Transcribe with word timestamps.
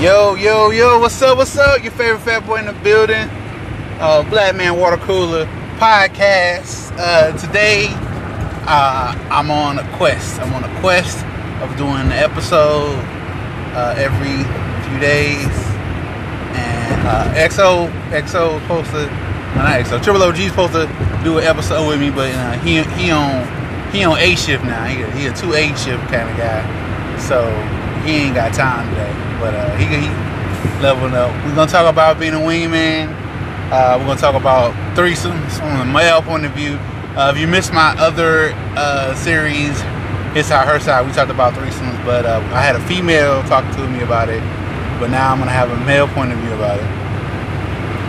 Yo, 0.00 0.34
yo, 0.34 0.70
yo, 0.70 0.98
what's 0.98 1.20
up, 1.20 1.36
what's 1.36 1.58
up? 1.58 1.82
Your 1.82 1.92
favorite 1.92 2.22
fat 2.22 2.46
boy 2.46 2.56
in 2.56 2.64
the 2.64 2.72
building. 2.72 3.28
Uh, 4.00 4.22
Black 4.30 4.56
Man 4.56 4.78
Water 4.78 4.96
Cooler 4.96 5.44
podcast. 5.76 6.90
Uh, 6.96 7.36
today, 7.36 7.88
uh, 8.64 9.14
I'm 9.30 9.50
on 9.50 9.78
a 9.78 9.96
quest. 9.98 10.40
I'm 10.40 10.54
on 10.54 10.64
a 10.64 10.80
quest 10.80 11.22
of 11.60 11.76
doing 11.76 12.00
an 12.00 12.12
episode 12.12 12.96
uh, 13.76 13.94
every 13.98 14.40
few 14.88 15.00
days. 15.00 15.44
And 16.56 17.06
uh, 17.06 17.34
XO, 17.34 17.92
XO 18.08 18.58
supposed 18.62 18.88
to, 18.92 19.04
no, 19.04 19.68
not 19.68 19.84
XO, 19.84 20.02
Triple 20.02 20.22
OG 20.22 20.36
supposed 20.36 20.72
to 20.72 20.86
do 21.22 21.36
an 21.36 21.44
episode 21.44 21.86
with 21.86 22.00
me, 22.00 22.08
but 22.08 22.34
uh, 22.34 22.52
he 22.60 22.82
he 22.96 23.10
on 23.10 23.92
he 23.92 24.02
on 24.02 24.16
A 24.18 24.34
shift 24.34 24.64
now. 24.64 24.82
He, 24.86 25.04
he 25.20 25.26
a 25.26 25.34
two 25.34 25.52
A 25.52 25.68
shift 25.76 26.02
kind 26.08 26.26
of 26.26 26.38
guy, 26.38 27.18
so 27.18 27.44
he 28.06 28.12
ain't 28.12 28.34
got 28.34 28.54
time 28.54 28.88
today. 28.88 29.29
But 29.40 29.54
uh, 29.54 29.76
he, 29.76 29.86
he 29.86 30.08
leveling 30.82 31.14
up. 31.14 31.30
We're 31.44 31.54
gonna 31.54 31.70
talk 31.70 31.90
about 31.90 32.20
being 32.20 32.34
a 32.34 32.38
wingman. 32.38 33.08
Uh, 33.72 33.96
we're 33.98 34.06
gonna 34.06 34.20
talk 34.20 34.34
about 34.34 34.74
threesomes 34.94 35.58
from 35.58 35.80
a 35.80 35.84
male 35.92 36.22
point 36.22 36.44
of 36.44 36.52
view. 36.52 36.78
Uh, 37.16 37.32
if 37.34 37.40
you 37.40 37.46
missed 37.46 37.72
my 37.72 37.94
other 37.98 38.52
uh, 38.76 39.14
series, 39.14 39.80
his 40.34 40.46
side, 40.46 40.66
her 40.68 40.78
side, 40.78 41.06
we 41.06 41.12
talked 41.12 41.30
about 41.30 41.54
threesomes, 41.54 42.04
but 42.04 42.24
uh, 42.26 42.40
I 42.52 42.62
had 42.62 42.76
a 42.76 42.80
female 42.86 43.42
talk 43.44 43.64
to 43.76 43.88
me 43.88 44.02
about 44.02 44.28
it. 44.28 44.40
But 45.00 45.10
now 45.10 45.32
I'm 45.32 45.38
gonna 45.38 45.50
have 45.50 45.70
a 45.70 45.84
male 45.84 46.08
point 46.08 46.32
of 46.32 46.38
view 46.38 46.52
about 46.52 46.78
it. 46.78 46.86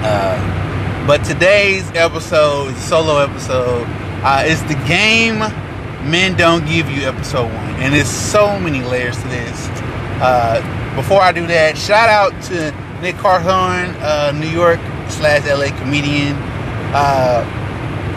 Uh, 0.04 1.08
but 1.08 1.24
today's 1.24 1.90
episode 1.92 2.70
is 2.72 2.78
a 2.78 2.82
solo 2.82 3.18
episode. 3.20 3.88
Uh, 4.24 4.44
it's 4.46 4.62
the 4.64 4.76
game 4.88 5.40
men 6.10 6.36
don't 6.36 6.66
give 6.66 6.90
you 6.90 7.08
episode 7.08 7.46
one, 7.46 7.76
and 7.82 7.94
there's 7.94 8.10
so 8.10 8.60
many 8.60 8.82
layers 8.82 9.16
to 9.18 9.28
this. 9.30 9.68
Before 10.96 11.22
I 11.22 11.32
do 11.32 11.48
that, 11.48 11.78
shout 11.78 12.10
out 12.10 12.32
to 12.44 12.72
Nick 13.02 13.16
Carthorne, 13.16 13.96
uh, 14.02 14.34
New 14.36 14.50
York 14.50 14.80
slash 15.10 15.46
LA 15.46 15.76
comedian. 15.80 16.36
Uh, 16.94 17.46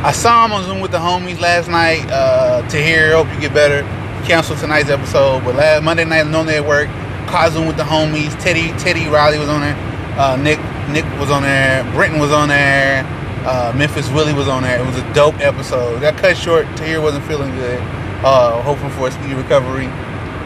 I 0.05 0.13
saw 0.13 0.45
him 0.45 0.53
on 0.53 0.65
Zoom 0.65 0.81
with 0.81 0.91
the 0.91 0.99
homies 0.99 1.41
last 1.41 1.69
night. 1.69 2.05
Uh, 2.11 2.69
hear, 2.69 3.15
hope 3.15 3.33
you 3.33 3.41
get 3.41 3.55
better. 3.55 3.83
Canceled 4.27 4.59
tonight's 4.59 4.91
episode, 4.91 5.45
but 5.45 5.55
last 5.55 5.85
Monday 5.85 6.05
night, 6.05 6.27
normally 6.27 6.57
at 6.57 6.67
work, 6.67 6.89
caught 7.29 7.53
Zoom 7.53 7.67
with 7.67 7.77
the 7.77 7.85
homies. 7.85 8.39
Teddy 8.43 8.69
Teddy 8.79 9.07
Riley 9.07 9.39
was 9.39 9.49
on 9.49 9.61
there. 9.61 9.77
Uh, 10.19 10.37
Nick 10.37 10.59
Nick 10.91 11.05
was 11.21 11.31
on 11.31 11.43
there. 11.43 11.85
Brenton 11.93 12.21
was 12.21 12.33
on 12.33 12.49
there. 12.49 13.05
Uh, 13.47 13.73
Memphis 13.77 14.11
Willie 14.11 14.33
was 14.33 14.49
on 14.49 14.63
there. 14.63 14.81
It 14.81 14.87
was 14.87 14.97
a 14.97 15.15
dope 15.15 15.39
episode. 15.41 16.01
Got 16.01 16.17
cut 16.17 16.37
short. 16.37 16.67
Tahir 16.77 17.01
wasn't 17.01 17.25
feeling 17.27 17.55
good. 17.55 17.79
Uh, 18.25 18.61
hoping 18.63 18.91
for 18.91 19.09
a 19.09 19.13
speedy 19.13 19.35
recovery. 19.35 19.87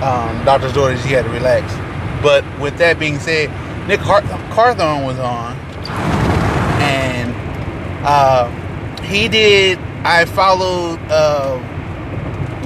Um, 0.03 0.45
doctor's 0.45 0.77
orders, 0.77 1.03
he 1.05 1.13
had 1.13 1.25
to 1.25 1.31
relax. 1.31 1.73
But 2.23 2.45
with 2.61 2.79
that 2.79 2.99
being 2.99 3.19
said, 3.19 3.51
Nick 3.87 4.01
Carthorne 4.01 5.05
was 5.05 5.19
on, 5.19 5.57
and 6.83 7.33
uh, 8.05 8.49
he 9.03 9.29
did. 9.29 9.79
I 10.05 10.25
followed 10.25 10.99
uh, 11.09 11.59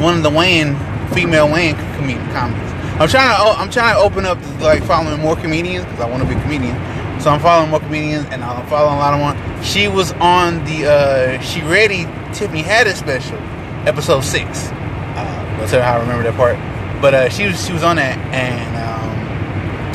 one 0.00 0.16
of 0.16 0.22
the 0.22 0.30
Wayne 0.30 0.76
female 1.12 1.50
Wayne 1.52 1.76
comedian 1.96 2.26
comedies. 2.32 2.72
I'm 3.00 3.08
trying 3.08 3.36
to. 3.36 3.60
I'm 3.60 3.70
trying 3.70 3.94
to 3.94 4.00
open 4.00 4.26
up 4.26 4.40
to 4.40 4.64
like 4.64 4.82
following 4.84 5.20
more 5.20 5.36
comedians 5.36 5.84
because 5.84 6.00
I 6.00 6.10
want 6.10 6.22
to 6.22 6.28
be 6.28 6.34
a 6.34 6.42
comedian. 6.42 6.74
So 7.20 7.30
I'm 7.30 7.40
following 7.40 7.70
more 7.70 7.80
comedians, 7.80 8.26
and 8.30 8.42
I'm 8.42 8.66
following 8.66 8.96
a 8.96 8.98
lot 8.98 9.14
of 9.14 9.20
one. 9.20 9.62
She 9.62 9.86
was 9.86 10.12
on 10.14 10.64
the 10.64 10.86
uh, 10.86 11.40
They 11.40 11.62
Ready 11.62 12.04
Tiffany 12.34 12.62
Haddish 12.62 12.96
special, 12.96 13.38
episode 13.86 14.24
six. 14.24 14.68
Uh, 14.70 15.56
that's 15.58 15.72
how 15.72 15.78
I 15.78 16.00
remember 16.00 16.24
that 16.24 16.34
part. 16.36 16.56
But 17.00 17.14
uh, 17.14 17.28
she 17.28 17.46
was 17.46 17.64
she 17.64 17.72
was 17.72 17.84
on 17.84 17.96
that, 17.96 18.18
and 18.34 18.81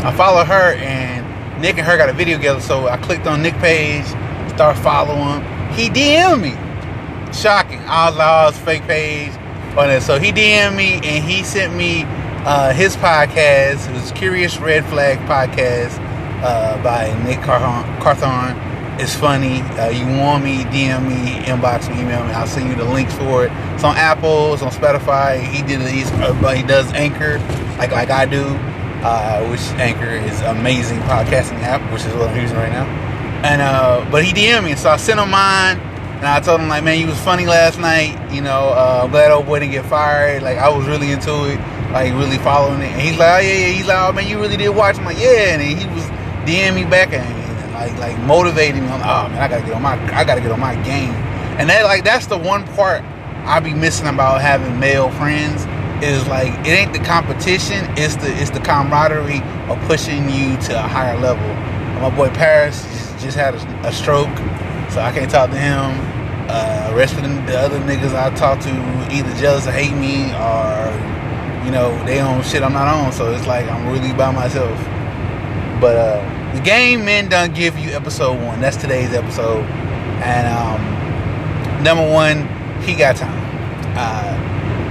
I 0.04 0.14
follow 0.16 0.44
her, 0.44 0.74
and 0.76 1.62
Nick 1.62 1.78
and 1.78 1.86
her 1.86 1.98
got 1.98 2.10
a 2.10 2.14
video 2.14 2.38
together. 2.38 2.62
So 2.62 2.88
I 2.88 2.98
clicked 2.98 3.28
on 3.28 3.42
Nick 3.42 3.56
page, 3.56 4.06
start 4.50 4.78
following 4.78 5.42
him. 5.42 5.74
He 5.74 5.90
DM'd 5.90 6.42
me. 6.42 6.54
Shocking. 7.34 7.80
i 7.82 8.08
Outlaw's 8.08 8.58
fake 8.58 8.84
page 8.84 9.34
on 9.78 9.90
it. 9.90 10.02
So 10.02 10.20
he 10.20 10.32
DM'd 10.32 10.76
me, 10.76 10.96
and 11.04 11.24
he 11.24 11.44
sent 11.44 11.76
me 11.76 12.04
uh, 12.46 12.74
his 12.74 12.96
podcast. 12.98 13.90
It 13.90 13.94
was 13.94 14.12
Curious 14.12 14.58
Red 14.60 14.86
Flag 14.86 15.18
podcast 15.28 16.00
uh, 16.44 16.82
by 16.84 17.12
Nick 17.24 17.42
Carthorne. 17.42 18.56
It's 19.00 19.14
funny. 19.14 19.62
Uh, 19.62 19.90
you 19.90 20.06
want 20.20 20.44
me, 20.44 20.64
DM 20.66 21.08
me, 21.08 21.44
inbox 21.46 21.88
me, 21.88 22.02
email 22.02 22.26
me. 22.26 22.32
I'll 22.32 22.48
send 22.48 22.68
you 22.68 22.76
the 22.76 22.86
links 22.86 23.14
for 23.14 23.46
it. 23.46 23.52
It's 23.76 23.84
on 23.84 23.96
Apple, 23.96 24.54
it's 24.54 24.64
on 24.64 24.72
Spotify. 24.72 25.40
He 25.40 25.62
did 25.62 25.82
it. 25.82 25.92
He's, 25.92 26.12
uh, 26.14 26.34
he 26.52 26.64
does 26.64 26.92
Anchor 26.94 27.38
like 27.78 27.92
like 27.92 28.10
I 28.10 28.26
do 28.26 28.58
uh, 29.04 29.46
which 29.50 29.62
Anchor 29.80 30.10
is 30.10 30.42
amazing 30.42 31.00
podcasting 31.02 31.60
app, 31.62 31.82
which 31.94 32.06
is 32.06 32.14
what 32.16 32.30
I'm 32.30 32.42
using 32.42 32.58
right 32.58 32.72
now. 32.72 32.86
And 33.44 33.62
uh, 33.62 34.08
but 34.12 34.24
he 34.24 34.34
DM'd 34.34 34.66
me, 34.66 34.76
so 34.76 34.90
I 34.90 34.98
sent 34.98 35.20
him 35.20 35.30
mine, 35.30 35.78
and 35.78 36.26
I 36.26 36.40
told 36.40 36.60
him 36.60 36.68
like, 36.68 36.84
man, 36.84 37.00
you 37.00 37.08
was 37.08 37.20
funny 37.22 37.46
last 37.46 37.80
night. 37.80 38.34
You 38.34 38.42
know, 38.42 38.70
uh, 38.70 39.02
I'm 39.04 39.12
glad 39.12 39.32
old 39.32 39.46
boy 39.46 39.60
didn't 39.60 39.74
get 39.74 39.86
fired. 39.86 40.42
Like 40.42 40.58
I 40.58 40.70
was 40.76 40.88
really 40.88 41.12
into 41.12 41.32
it, 41.52 41.60
like 41.92 42.14
really 42.14 42.40
following 42.40 42.82
it. 42.82 42.92
And 42.92 43.02
he's 43.02 43.18
like, 43.18 43.30
oh 43.30 43.48
yeah, 43.48 43.54
yeah. 43.54 43.74
He's 43.74 43.88
like, 43.88 44.10
oh 44.10 44.14
man, 44.14 44.28
you 44.28 44.40
really 44.40 44.58
did 44.58 44.70
watch. 44.70 44.98
I'm 44.98 45.06
like, 45.06 45.20
yeah. 45.20 45.54
And 45.56 45.62
he 45.62 45.86
was 45.94 46.04
DMing 46.46 46.76
me 46.76 46.84
back 46.86 47.14
and 47.14 47.74
like 47.74 47.98
like 48.00 48.18
motivating 48.26 48.82
me. 48.82 48.90
I'm 48.90 49.00
like, 49.00 49.10
oh 49.10 49.30
man, 49.30 49.42
I 49.44 49.48
gotta 49.48 49.66
get 49.66 49.74
on 49.74 49.82
my 49.84 49.94
I 50.16 50.24
gotta 50.24 50.42
get 50.42 50.52
on 50.52 50.60
my 50.60 50.76
game. 50.84 51.14
And 51.60 51.70
that 51.70 51.86
like 51.86 52.04
that's 52.04 52.26
the 52.26 52.38
one 52.38 52.64
part 52.76 53.04
I 53.46 53.60
be 53.60 53.74
missing 53.74 54.08
about 54.08 54.42
having 54.42 54.80
male 54.80 55.10
friends 55.12 55.66
is 56.04 56.28
like 56.28 56.54
it 56.66 56.70
ain't 56.70 56.94
the 56.94 57.00
competition, 57.00 57.86
it's 57.98 58.16
the 58.16 58.30
it's 58.42 58.52
the 58.52 58.60
camaraderie 58.60 59.42
of 59.70 59.80
pushing 59.88 60.30
you 60.30 60.58
to 60.68 60.76
a 60.78 60.88
higher 60.88 61.18
level. 61.20 61.48
My 62.02 62.16
boy 62.16 62.30
Paris 62.30 62.84
just 63.22 63.36
had 63.36 63.56
a, 63.56 63.88
a 63.88 63.92
stroke, 63.92 64.36
so 64.90 65.02
I 65.02 65.12
can't 65.14 65.30
talk 65.30 65.50
to 65.50 65.58
him. 65.58 66.16
Uh, 66.50 66.94
rest 66.96 67.16
of 67.16 67.24
the, 67.24 67.30
the 67.52 67.60
other 67.60 67.80
niggas 67.80 68.16
I 68.16 68.34
talk 68.36 68.60
to 68.62 69.14
either 69.14 69.34
jealous 69.36 69.68
or 69.68 69.72
hate 69.72 69.94
me, 69.94 70.32
or 70.34 71.66
you 71.66 71.72
know 71.72 71.92
they 72.06 72.22
own 72.22 72.44
shit 72.44 72.64
I'm 72.64 72.74
not 72.74 72.88
on. 72.88 73.12
So 73.12 73.34
it's 73.34 73.48
like 73.48 73.68
I'm 73.68 73.88
really 73.92 74.14
by 74.14 74.32
myself. 74.32 74.78
But 75.82 75.96
uh, 75.96 76.54
the 76.56 76.62
game 76.62 77.06
men 77.06 77.30
done 77.30 77.54
give 77.54 77.78
you 77.78 77.90
episode 77.92 78.42
one. 78.44 78.62
That's 78.62 78.78
today's 78.78 79.14
episode, 79.14 79.64
and 80.24 80.48
um, 80.48 81.84
number 81.84 82.10
one, 82.12 82.48
he 82.82 82.96
got 82.96 83.16
time. 83.16 83.44
Uh, 83.98 84.47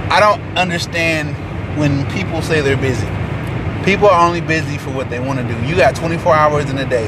I 0.09 0.21
don't 0.21 0.41
understand 0.57 1.35
when 1.77 2.09
people 2.11 2.41
say 2.41 2.61
they're 2.61 2.77
busy. 2.77 3.07
People 3.83 4.07
are 4.07 4.25
only 4.25 4.39
busy 4.41 4.77
for 4.77 4.89
what 4.91 5.09
they 5.09 5.19
want 5.19 5.39
to 5.39 5.45
do. 5.45 5.67
You 5.67 5.75
got 5.75 5.95
24 5.95 6.33
hours 6.33 6.69
in 6.69 6.77
a 6.77 6.89
day. 6.89 7.07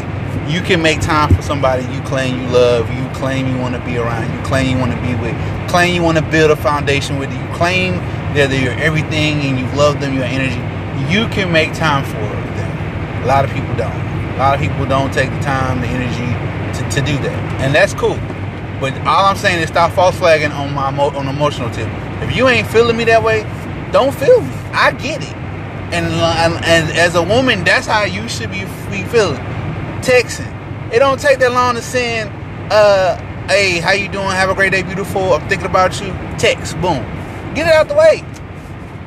You 0.49 0.61
can 0.61 0.81
make 0.81 0.99
time 0.99 1.33
for 1.33 1.41
somebody 1.41 1.83
you 1.93 2.01
claim 2.01 2.41
you 2.41 2.47
love, 2.49 2.91
you 2.93 3.07
claim 3.13 3.47
you 3.47 3.57
want 3.57 3.75
to 3.75 3.81
be 3.85 3.97
around, 3.97 4.35
you 4.35 4.43
claim 4.43 4.69
you 4.69 4.77
want 4.77 4.91
to 4.91 5.01
be 5.01 5.15
with, 5.15 5.35
claim 5.69 5.95
you 5.95 6.03
want 6.03 6.17
to 6.17 6.23
build 6.23 6.51
a 6.51 6.55
foundation 6.55 7.17
with, 7.19 7.31
you 7.31 7.55
claim 7.55 7.93
that 8.33 8.49
they're 8.49 8.77
everything 8.79 9.41
and 9.41 9.59
you 9.59 9.65
love 9.77 10.01
them, 10.01 10.13
your 10.13 10.25
energy. 10.25 10.59
You 11.11 11.27
can 11.29 11.51
make 11.51 11.73
time 11.73 12.03
for 12.03 12.19
them. 12.19 13.23
A 13.23 13.27
lot 13.27 13.45
of 13.45 13.51
people 13.51 13.73
don't. 13.75 13.95
A 14.35 14.37
lot 14.37 14.55
of 14.55 14.61
people 14.61 14.85
don't 14.85 15.13
take 15.13 15.29
the 15.29 15.39
time, 15.39 15.79
the 15.81 15.87
energy 15.87 16.79
to, 16.79 16.89
to 16.89 17.01
do 17.01 17.17
that. 17.23 17.61
And 17.61 17.73
that's 17.73 17.93
cool. 17.93 18.19
But 18.79 18.93
all 19.05 19.25
I'm 19.25 19.35
saying 19.35 19.61
is 19.61 19.69
stop 19.69 19.91
false 19.91 20.17
flagging 20.17 20.51
on 20.51 20.73
my 20.73 20.87
on 20.87 21.27
emotional 21.27 21.69
tip. 21.71 21.87
If 22.21 22.35
you 22.35 22.47
ain't 22.47 22.67
feeling 22.67 22.97
me 22.97 23.03
that 23.05 23.23
way, 23.23 23.43
don't 23.91 24.13
feel 24.13 24.41
me. 24.41 24.53
I 24.73 24.91
get 24.93 25.21
it. 25.21 25.35
And 25.91 26.05
and 26.05 26.97
as 26.97 27.15
a 27.15 27.23
woman, 27.23 27.63
that's 27.63 27.87
how 27.87 28.03
you 28.03 28.27
should 28.29 28.51
be, 28.51 28.65
be 28.91 29.03
feeling. 29.03 29.41
Texting. 30.01 30.55
It 30.93 30.99
don't 30.99 31.19
take 31.19 31.39
that 31.39 31.51
long 31.51 31.75
to 31.75 31.81
send, 31.81 32.29
uh, 32.71 33.17
hey, 33.47 33.79
how 33.79 33.91
you 33.91 34.07
doing? 34.07 34.29
Have 34.29 34.49
a 34.49 34.55
great 34.55 34.71
day, 34.71 34.81
beautiful. 34.81 35.33
I'm 35.33 35.47
thinking 35.49 35.67
about 35.67 35.99
you. 36.01 36.07
Text. 36.37 36.75
Boom. 36.81 37.03
Get 37.53 37.67
it 37.67 37.73
out 37.73 37.87
the 37.87 37.95
way. 37.95 38.23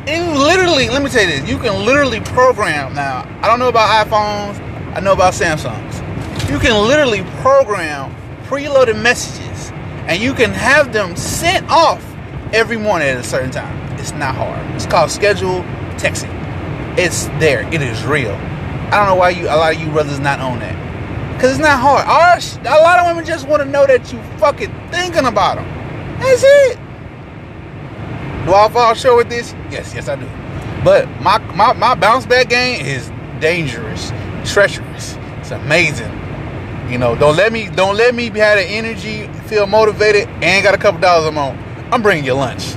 It 0.07 0.37
literally, 0.37 0.89
let 0.91 1.03
me 1.03 1.09
tell 1.09 1.23
you 1.23 1.41
this. 1.41 1.49
You 1.49 1.59
can 1.59 1.87
literally 1.87 2.21
program 2.21 2.95
now. 2.95 3.27
I 3.41 3.47
don't 3.47 3.59
know 3.59 3.69
about 3.69 4.07
iPhones. 4.07 4.61
I 4.97 5.01
know 5.01 5.13
about 5.13 5.33
Samsungs. 5.33 6.51
You 6.51 6.59
can 6.59 6.87
literally 6.87 7.23
program 7.41 8.15
preloaded 8.53 9.01
messages, 9.01 9.71
and 10.07 10.21
you 10.21 10.35
can 10.35 10.51
have 10.51 10.93
them 10.93 11.17
sent 11.17 11.67
off 11.71 12.05
every 12.53 12.77
morning 12.77 13.09
at 13.09 13.17
a 13.17 13.23
certain 13.23 13.51
time. 13.51 13.75
It's 13.99 14.13
not 14.13 14.35
hard. 14.35 14.61
It's 14.77 14.85
called 14.85 15.11
schedule 15.11 15.63
texting. 15.97 16.29
It's 16.99 17.29
there. 17.41 17.63
It 17.73 17.81
is 17.81 18.05
real. 18.05 18.33
I 18.33 18.91
don't 18.91 19.07
know 19.07 19.15
why 19.15 19.31
you 19.31 19.47
a 19.47 19.57
lot 19.57 19.75
of 19.75 19.81
you 19.81 19.91
brothers 19.91 20.19
not 20.19 20.39
own 20.41 20.59
that. 20.59 21.41
Cause 21.41 21.53
it's 21.53 21.61
not 21.61 21.81
hard. 21.81 22.07
Our, 22.07 22.77
a 22.77 22.83
lot 22.83 22.99
of 22.99 23.07
women 23.07 23.25
just 23.25 23.49
want 23.49 23.63
to 23.63 23.69
know 23.69 23.87
that 23.87 24.13
you 24.13 24.23
fucking 24.37 24.71
thinking 24.91 25.25
about 25.25 25.57
them. 25.57 26.19
That's 26.21 26.43
it. 26.45 26.77
Do 28.45 28.53
I 28.53 28.69
fall 28.71 28.93
short 28.93 29.17
with 29.17 29.29
this? 29.31 29.55
Yes, 29.71 29.95
yes 29.95 30.09
I 30.09 30.17
do. 30.17 30.29
But 30.85 31.09
my 31.23 31.39
my, 31.55 31.73
my 31.73 31.95
bounce 31.95 32.27
back 32.27 32.51
game 32.51 32.85
is 32.85 33.11
dangerous, 33.41 34.13
treacherous. 34.45 35.17
It's 35.41 35.53
amazing. 35.53 36.22
You 36.93 36.99
know, 36.99 37.17
don't 37.17 37.37
let 37.37 37.55
me 37.55 37.71
don't 37.71 37.97
let 37.97 38.15
me 38.15 38.27
have 38.27 38.59
the 38.59 38.65
energy, 38.65 39.27
feel 39.47 39.67
motivated, 39.67 40.29
and 40.43 40.63
got 40.63 40.75
a 40.75 40.79
couple 40.79 41.01
dollars 41.01 41.27
I'm 41.27 41.39
on. 41.39 41.57
I'm 41.91 42.03
bringing 42.03 42.23
you 42.23 42.35
lunch. 42.35 42.75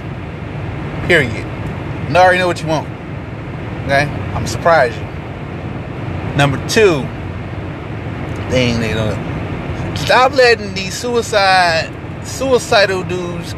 Period. 1.06 1.34
And 1.34 2.18
I 2.18 2.24
already 2.24 2.40
know 2.40 2.48
what 2.48 2.62
you 2.62 2.68
want. 2.68 2.88
Okay? 3.84 4.04
I'm 4.34 4.48
surprised 4.48 4.96
you. 4.96 5.04
Number 6.38 6.58
two 6.70 7.02
thing 8.50 8.80
they 8.80 8.94
don't 8.94 9.98
stop 9.98 10.32
letting 10.32 10.74
these 10.74 10.98
suicide 10.98 11.94
suicidal 12.26 13.04
dudes 13.04 13.54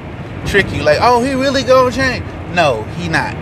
trick 0.48 0.71
you. 0.71 0.81
Like, 0.81 0.98
oh, 1.03 1.21
he 1.21 1.33
really 1.33 1.62
gonna 1.62 1.92
change? 1.92 2.25
No, 2.56 2.81
he 2.98 3.07
not. 3.07 3.36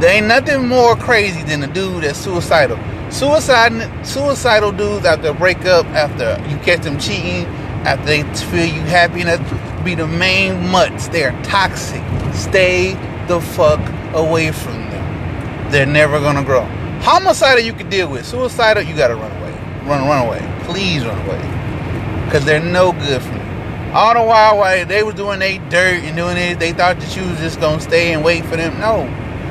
There 0.00 0.12
ain't 0.12 0.26
nothing 0.26 0.66
more 0.66 0.96
crazy 0.96 1.44
than 1.44 1.62
a 1.62 1.72
dude 1.72 2.02
that's 2.02 2.18
suicidal. 2.18 2.78
Suicide, 3.16 4.06
suicidal 4.06 4.72
dudes 4.72 5.06
after 5.06 5.32
break 5.32 5.64
up, 5.64 5.86
after 5.86 6.38
you 6.50 6.58
catch 6.58 6.82
them 6.82 6.98
cheating, 6.98 7.46
after 7.86 8.04
they 8.04 8.22
feel 8.34 8.66
you 8.66 8.82
happy, 8.82 9.22
and 9.22 9.84
be 9.86 9.94
the 9.94 10.06
main 10.06 10.68
mutts. 10.68 11.08
They're 11.08 11.32
toxic. 11.42 12.02
Stay 12.34 12.92
the 13.26 13.40
fuck 13.40 13.80
away 14.14 14.52
from 14.52 14.74
them. 14.90 15.70
They're 15.70 15.86
never 15.86 16.20
gonna 16.20 16.44
grow. 16.44 16.64
Homicidal 17.00 17.64
you 17.64 17.72
can 17.72 17.88
deal 17.88 18.10
with. 18.10 18.26
Suicidal, 18.26 18.82
you 18.82 18.94
gotta 18.94 19.16
run 19.16 19.32
away. 19.40 19.52
Run, 19.86 20.06
run 20.06 20.26
away. 20.26 20.60
Please 20.64 21.02
run 21.02 21.18
away. 21.26 22.30
Cause 22.30 22.44
they're 22.44 22.60
no 22.60 22.92
good 22.92 23.22
for 23.22 23.32
you. 23.32 23.92
All 23.94 24.12
the 24.12 24.22
while, 24.22 24.58
while 24.58 24.84
they 24.84 25.02
was 25.02 25.14
doing 25.14 25.38
their 25.38 25.58
dirt 25.70 26.04
and 26.04 26.14
doing 26.18 26.36
it, 26.36 26.58
they 26.58 26.72
thought 26.72 27.00
that 27.00 27.16
you 27.16 27.22
was 27.22 27.38
just 27.38 27.60
gonna 27.60 27.80
stay 27.80 28.12
and 28.12 28.22
wait 28.22 28.44
for 28.44 28.56
them. 28.56 28.78
No, 28.78 29.04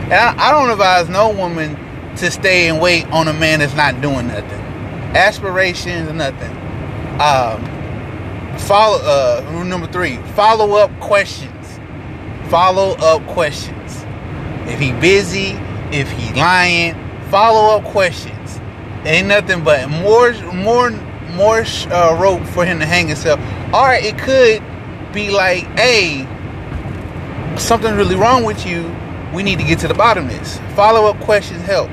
and 0.04 0.14
I, 0.14 0.50
I 0.50 0.52
don't 0.52 0.70
advise 0.70 1.10
no 1.10 1.32
woman 1.32 1.76
to 2.18 2.32
stay 2.32 2.68
and 2.68 2.82
wait 2.82 3.06
on 3.12 3.28
a 3.28 3.34
man 3.34 3.60
that's 3.60 3.76
not 3.76 4.02
doing 4.02 4.28
nothing. 4.28 4.62
Aspirations 5.16 6.12
nothing. 6.14 6.52
Um, 7.22 8.58
follow. 8.60 9.00
Uh, 9.02 9.48
rule 9.52 9.64
number 9.64 9.88
three: 9.88 10.18
follow 10.34 10.76
up 10.76 10.98
questions. 11.00 11.52
Follow 12.50 12.92
up 12.98 13.26
questions. 13.28 14.06
If 14.68 14.80
he 14.80 14.92
busy, 14.94 15.52
if 15.92 16.10
he 16.12 16.34
lying, 16.34 16.96
follow 17.30 17.78
up 17.78 17.86
questions. 17.86 18.60
Ain't 19.04 19.28
nothing 19.28 19.64
but 19.64 19.88
more, 19.90 20.34
more, 20.54 20.90
more 21.34 21.64
uh, 21.92 22.18
rope 22.20 22.44
for 22.48 22.66
him 22.66 22.80
to 22.80 22.86
hang 22.86 23.08
himself. 23.08 23.40
Or 23.74 23.94
it 23.94 24.18
could 24.18 24.64
be 25.14 25.30
like, 25.30 25.64
hey, 25.78 26.28
something's 27.58 27.96
really 27.96 28.16
wrong 28.16 28.44
with 28.44 28.66
you 28.66 28.96
we 29.36 29.44
need 29.44 29.60
to 29.60 29.66
get 29.66 29.80
to 29.80 29.88
the 29.88 29.94
bottom 29.94 30.26
of 30.26 30.32
this. 30.32 30.58
Follow 30.76 31.10
up 31.10 31.20
questions 31.20 31.62
help. 31.64 31.90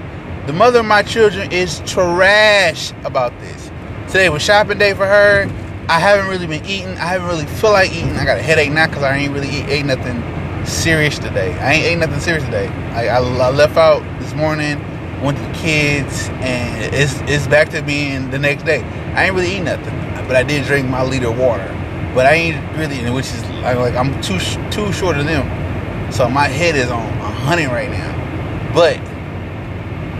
The 0.46 0.52
mother 0.52 0.80
of 0.80 0.86
my 0.86 1.04
children 1.04 1.52
is 1.52 1.80
trash 1.86 2.90
about 3.04 3.32
this. 3.38 3.70
Today 4.08 4.28
was 4.28 4.42
shopping 4.42 4.76
day 4.76 4.92
for 4.92 5.06
her. 5.06 5.48
I 5.88 6.00
haven't 6.00 6.28
really 6.28 6.48
been 6.48 6.64
eating. 6.66 6.88
I 6.88 7.06
haven't 7.06 7.28
really 7.28 7.46
feel 7.46 7.70
like 7.70 7.92
eating. 7.92 8.16
I 8.16 8.24
got 8.24 8.38
a 8.38 8.42
headache 8.42 8.72
now 8.72 8.88
because 8.88 9.04
I 9.04 9.16
ain't 9.18 9.32
really 9.32 9.48
eat, 9.48 9.66
ate 9.68 9.84
nothing 9.84 10.20
serious 10.66 11.16
today. 11.16 11.56
I 11.60 11.74
ain't 11.74 11.84
ate 11.84 11.98
nothing 11.98 12.18
serious 12.18 12.44
today. 12.44 12.66
I, 12.66 13.06
I, 13.06 13.18
I 13.18 13.50
left 13.50 13.76
out 13.76 14.02
this 14.18 14.34
morning, 14.34 14.80
went 15.22 15.38
to 15.38 15.44
the 15.44 15.52
kids, 15.54 16.28
and 16.40 16.92
it's 16.92 17.20
it's 17.20 17.46
back 17.46 17.68
to 17.68 17.80
being 17.80 18.32
the 18.32 18.38
next 18.40 18.64
day. 18.64 18.82
I 19.14 19.26
ain't 19.26 19.36
really 19.36 19.58
eat 19.58 19.62
nothing, 19.62 19.94
but 20.26 20.34
I 20.34 20.42
did 20.42 20.66
drink 20.66 20.88
my 20.88 21.04
liter 21.04 21.28
of 21.28 21.38
water. 21.38 21.68
But 22.16 22.26
I 22.26 22.32
ain't 22.32 22.76
really, 22.76 23.08
which 23.12 23.26
is 23.26 23.48
like 23.48 23.94
I'm 23.94 24.20
too 24.20 24.40
too 24.72 24.92
short 24.92 25.18
of 25.18 25.24
them. 25.24 26.12
So 26.12 26.28
my 26.28 26.48
head 26.48 26.74
is 26.74 26.90
on 26.90 27.06
a 27.06 27.30
hundred 27.30 27.68
right 27.68 27.90
now. 27.90 28.72
But 28.74 28.98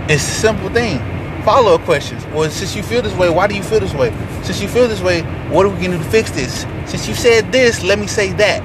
it's 0.08 0.22
a 0.22 0.40
simple 0.40 0.68
thing. 0.70 0.98
Follow 1.44 1.74
up 1.74 1.80
questions. 1.82 2.24
Well, 2.26 2.48
since 2.50 2.76
you 2.76 2.82
feel 2.82 3.02
this 3.02 3.14
way, 3.14 3.28
why 3.28 3.46
do 3.46 3.54
you 3.54 3.62
feel 3.62 3.80
this 3.80 3.94
way? 3.94 4.10
Since 4.42 4.60
you 4.60 4.68
feel 4.68 4.86
this 4.86 5.00
way, 5.00 5.22
what 5.50 5.66
are 5.66 5.70
we 5.70 5.76
gonna 5.76 5.98
do 5.98 6.04
to 6.04 6.10
fix 6.10 6.30
this? 6.30 6.62
Since 6.86 7.08
you 7.08 7.14
said 7.14 7.50
this, 7.50 7.82
let 7.82 7.98
me 7.98 8.06
say 8.06 8.32
that. 8.34 8.62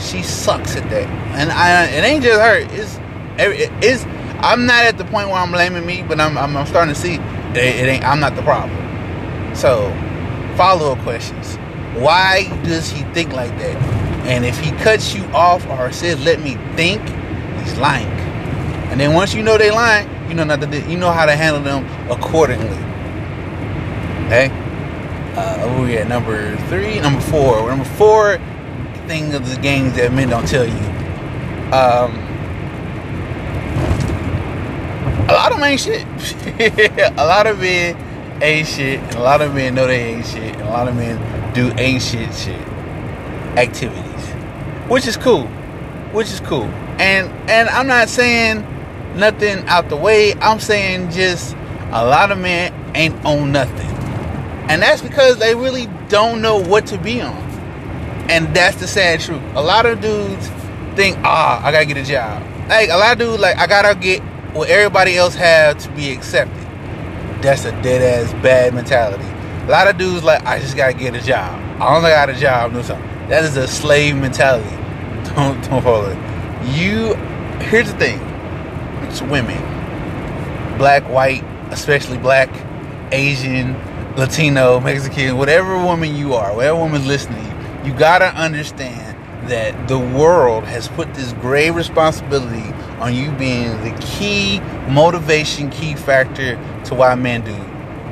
She 0.00 0.22
sucks 0.22 0.76
at 0.76 0.88
that, 0.90 1.08
and 1.36 1.50
I, 1.50 1.86
it 1.86 2.04
ain't 2.04 2.22
just 2.22 2.40
her. 2.40 2.58
It's 2.58 3.00
it's. 3.38 4.04
I'm 4.40 4.66
not 4.66 4.84
at 4.84 4.96
the 4.96 5.04
point 5.04 5.28
where 5.28 5.38
I'm 5.38 5.50
blaming 5.50 5.84
me, 5.84 6.04
but 6.06 6.20
I'm 6.20 6.38
I'm, 6.38 6.56
I'm 6.56 6.66
starting 6.66 6.94
to 6.94 7.00
see 7.00 7.14
it, 7.14 7.56
it 7.56 7.88
ain't. 7.88 8.04
I'm 8.04 8.20
not 8.20 8.36
the 8.36 8.42
problem. 8.42 8.76
So, 9.56 9.90
follow 10.56 10.92
up 10.92 10.98
questions. 11.00 11.56
Why 11.94 12.48
does 12.62 12.90
he 12.90 13.02
think 13.12 13.32
like 13.32 13.50
that? 13.58 13.76
And 14.28 14.44
if 14.44 14.58
he 14.60 14.70
cuts 14.82 15.14
you 15.14 15.24
off 15.32 15.66
or 15.68 15.90
says, 15.90 16.22
let 16.24 16.40
me 16.40 16.54
think, 16.76 17.00
he's 17.60 17.76
lying. 17.78 18.06
And 18.90 19.00
then 19.00 19.14
once 19.14 19.34
you 19.34 19.42
know 19.42 19.58
they 19.58 19.70
lying, 19.70 20.08
you 20.28 20.34
know 20.34 20.44
not 20.44 20.60
to 20.60 20.80
you 20.90 20.96
know 20.96 21.10
how 21.10 21.26
to 21.26 21.34
handle 21.34 21.62
them 21.62 21.84
accordingly. 22.10 22.76
Okay? 24.26 24.50
Uh, 25.34 25.82
we 25.82 25.96
at 25.96 26.08
number 26.08 26.56
three, 26.66 27.00
number 27.00 27.20
four. 27.20 27.68
Number 27.68 27.84
four 27.84 28.38
thing 29.06 29.34
of 29.34 29.48
the 29.48 29.56
games 29.60 29.94
that 29.96 30.12
men 30.12 30.28
don't 30.28 30.46
tell 30.46 30.66
you. 30.66 30.74
Um, 31.72 32.12
a 35.28 35.32
lot 35.32 35.52
of 35.52 35.58
men 35.58 35.72
ain't 35.72 35.80
shit. 35.80 36.06
a 37.18 37.26
lot 37.26 37.46
of 37.46 37.58
men 37.60 38.42
ain't 38.42 38.68
shit. 38.68 39.14
A 39.14 39.20
lot 39.20 39.40
of 39.40 39.54
men 39.54 39.74
know 39.74 39.86
they 39.86 40.14
ain't 40.14 40.26
shit. 40.26 40.54
A 40.56 40.64
lot 40.64 40.88
of 40.88 40.96
men 40.96 41.52
do 41.54 41.70
ain't 41.78 42.02
shit 42.02 42.32
shit 42.34 42.60
activities, 43.56 44.26
which 44.88 45.06
is 45.06 45.16
cool, 45.16 45.46
which 46.12 46.28
is 46.28 46.40
cool. 46.40 46.64
And 46.98 47.28
and 47.50 47.68
I'm 47.70 47.86
not 47.86 48.08
saying 48.08 48.64
nothing 49.14 49.66
out 49.66 49.88
the 49.88 49.96
way. 49.96 50.34
I'm 50.34 50.60
saying 50.60 51.10
just 51.10 51.54
a 51.90 52.04
lot 52.04 52.30
of 52.30 52.38
men 52.38 52.72
ain't 52.94 53.24
on 53.24 53.52
nothing, 53.52 53.90
and 54.68 54.82
that's 54.82 55.02
because 55.02 55.38
they 55.38 55.54
really 55.54 55.86
don't 56.08 56.42
know 56.42 56.58
what 56.58 56.86
to 56.86 56.98
be 56.98 57.20
on. 57.20 57.36
And 58.30 58.54
that's 58.54 58.76
the 58.76 58.86
sad 58.86 59.20
truth. 59.20 59.42
A 59.54 59.62
lot 59.62 59.86
of 59.86 60.00
dudes 60.00 60.48
think, 60.96 61.16
ah, 61.24 61.64
I 61.64 61.72
gotta 61.72 61.86
get 61.86 61.96
a 61.96 62.04
job. 62.04 62.42
Like 62.68 62.90
a 62.90 62.96
lot 62.96 63.12
of 63.12 63.18
dudes, 63.18 63.40
like 63.40 63.56
I 63.56 63.66
gotta 63.66 63.98
get 63.98 64.20
what 64.52 64.68
everybody 64.68 65.16
else 65.16 65.34
has 65.34 65.84
to 65.84 65.90
be 65.92 66.12
accepted. 66.12 66.56
That's 67.42 67.64
a 67.64 67.72
dead 67.82 68.02
ass 68.02 68.32
bad 68.42 68.74
mentality. 68.74 69.24
A 69.66 69.70
lot 69.70 69.88
of 69.88 69.96
dudes 69.96 70.24
like 70.24 70.44
I 70.44 70.58
just 70.58 70.76
gotta 70.76 70.94
get 70.94 71.14
a 71.14 71.22
job. 71.22 71.58
I 71.80 71.94
only 71.96 72.10
got 72.10 72.28
a 72.28 72.34
job, 72.34 72.72
do 72.72 72.82
something. 72.82 73.06
That 73.28 73.44
is 73.44 73.56
a 73.56 73.68
slave 73.68 74.16
mentality. 74.16 74.68
Don't 75.34 75.62
don't 75.68 75.82
follow 75.82 76.10
it. 76.10 76.18
You 76.74 77.14
here's 77.60 77.92
the 77.92 77.98
thing. 77.98 78.18
Women. 79.22 79.58
Black, 80.78 81.02
white, 81.04 81.42
especially 81.70 82.18
black, 82.18 82.48
Asian, 83.12 83.74
Latino, 84.16 84.80
Mexican, 84.80 85.36
whatever 85.36 85.76
woman 85.76 86.14
you 86.14 86.34
are, 86.34 86.54
whatever 86.54 86.78
woman's 86.78 87.06
listening, 87.06 87.44
you 87.84 87.92
gotta 87.94 88.26
understand 88.36 89.16
that 89.48 89.88
the 89.88 89.98
world 89.98 90.64
has 90.64 90.88
put 90.88 91.12
this 91.14 91.32
grave 91.34 91.74
responsibility 91.74 92.72
on 93.00 93.14
you 93.14 93.30
being 93.32 93.70
the 93.82 93.96
key 94.00 94.60
motivation, 94.90 95.70
key 95.70 95.94
factor 95.94 96.56
to 96.84 96.94
why 96.94 97.14
men 97.14 97.44
do 97.44 97.56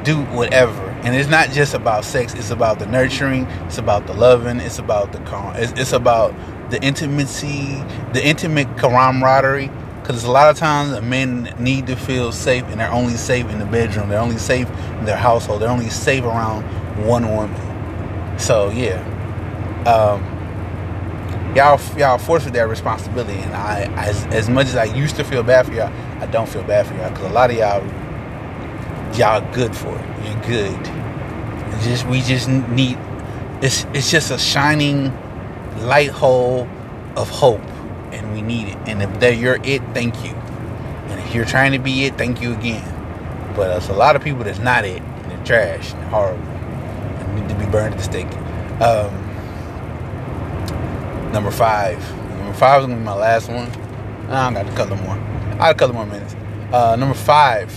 do 0.05 0.23
whatever 0.37 0.87
and 1.03 1.17
it's 1.17 1.29
not 1.29 1.51
just 1.51 1.75
about 1.75 2.05
sex 2.05 2.33
it's 2.35 2.51
about 2.51 2.79
the 2.79 2.87
nurturing 2.87 3.43
it's 3.67 3.79
about 3.79 4.07
the 4.07 4.13
loving 4.15 4.61
it's 4.61 4.79
about 4.79 5.11
the 5.11 5.21
it's, 5.61 5.73
it's 5.73 5.93
about 5.93 6.33
the 6.71 6.81
intimacy 6.81 7.75
the 8.13 8.25
intimate 8.25 8.69
camaraderie 8.79 9.69
because 10.07 10.23
a 10.23 10.31
lot 10.31 10.49
of 10.49 10.57
times 10.57 11.01
men 11.03 11.53
need 11.59 11.89
to 11.89 11.97
feel 11.97 12.31
safe 12.31 12.63
and 12.67 12.79
they're 12.79 12.93
only 12.93 13.17
safe 13.17 13.51
in 13.51 13.59
the 13.59 13.67
bedroom. 13.67 14.09
They're 14.09 14.21
only 14.21 14.39
safe 14.39 14.71
in 15.01 15.05
their 15.05 15.17
household. 15.17 15.61
They're 15.61 15.69
only 15.69 15.91
safe 15.91 16.23
around 16.23 16.63
one 17.05 17.29
woman. 17.35 18.39
So 18.39 18.71
yeah. 18.71 19.03
Um, 19.85 20.23
y'all 21.57 21.81
y'all 21.99 22.19
forced 22.19 22.45
with 22.45 22.55
that 22.55 22.69
responsibility. 22.69 23.37
And 23.37 23.53
i 23.55 23.83
as, 23.97 24.25
as 24.27 24.49
much 24.49 24.69
as 24.69 24.77
i 24.77 24.85
used 24.85 25.17
to 25.17 25.25
feel 25.25 25.43
bad 25.43 25.67
for 25.67 25.73
y'all 25.73 25.93
i 26.23 26.27
don't 26.27 26.49
feel 26.49 26.63
bad 26.63 26.87
for 26.87 26.95
y'all. 26.95 27.11
Because 27.11 27.29
a 27.29 27.35
lot 27.35 27.51
of 27.51 27.57
y'all 27.57 27.85
y'all 29.19 29.53
good 29.53 29.75
for 29.75 29.89
it. 29.89 30.25
You're 30.25 30.43
good. 30.43 30.81
It's 31.75 31.85
just 31.85 32.07
we 32.07 32.21
just 32.21 32.49
need 32.49 32.97
it's 33.61 33.85
it's 33.93 34.13
just 34.13 34.31
a 34.31 34.39
shining 34.39 35.13
light 35.81 36.11
hole 36.11 36.69
of 37.17 37.29
hope 37.29 37.61
and 38.17 38.33
we 38.33 38.43
need 38.43 38.69
it. 38.69 38.77
And 38.87 39.03
if 39.03 39.21
that 39.21 39.37
you're 39.37 39.59
it, 39.63 39.83
thank 39.95 40.25
you. 40.25 40.31
And 40.31 41.21
if 41.21 41.35
you're 41.35 41.45
trying 41.45 41.73
to 41.73 41.79
be 41.79 42.05
it, 42.05 42.17
thank 42.17 42.41
you 42.41 42.53
again. 42.53 42.85
But 43.55 43.69
there's 43.69 43.89
a 43.89 43.95
lot 43.95 44.17
of 44.17 44.23
people 44.23 44.45
that's 44.45 44.59
not 44.59 44.85
it 44.85 45.03
and 45.03 45.31
they're 45.31 45.45
trash 45.45 45.93
and 45.93 46.03
horrible 46.05 46.43
and 46.43 47.41
need 47.41 47.49
to 47.49 47.55
be 47.55 47.71
burned 47.71 47.95
at 47.95 47.99
the 47.99 48.05
stake. 48.05 48.33
Um, 48.81 49.13
number 51.33 51.51
five. 51.51 51.99
Number 52.39 52.55
five 52.55 52.83
is 52.83 52.87
gonna 52.87 52.99
be 52.99 53.05
my 53.05 53.15
last 53.15 53.49
one. 53.49 53.71
I 54.31 54.51
don't 54.51 54.55
got 54.55 54.67
a 54.67 54.77
couple 54.77 54.97
more. 54.97 55.17
I 55.55 55.59
got 55.59 55.71
a 55.71 55.75
couple 55.75 55.95
more 55.95 56.07
minutes. 56.07 56.35
Uh, 56.73 56.97
number 56.97 57.15
five 57.15 57.71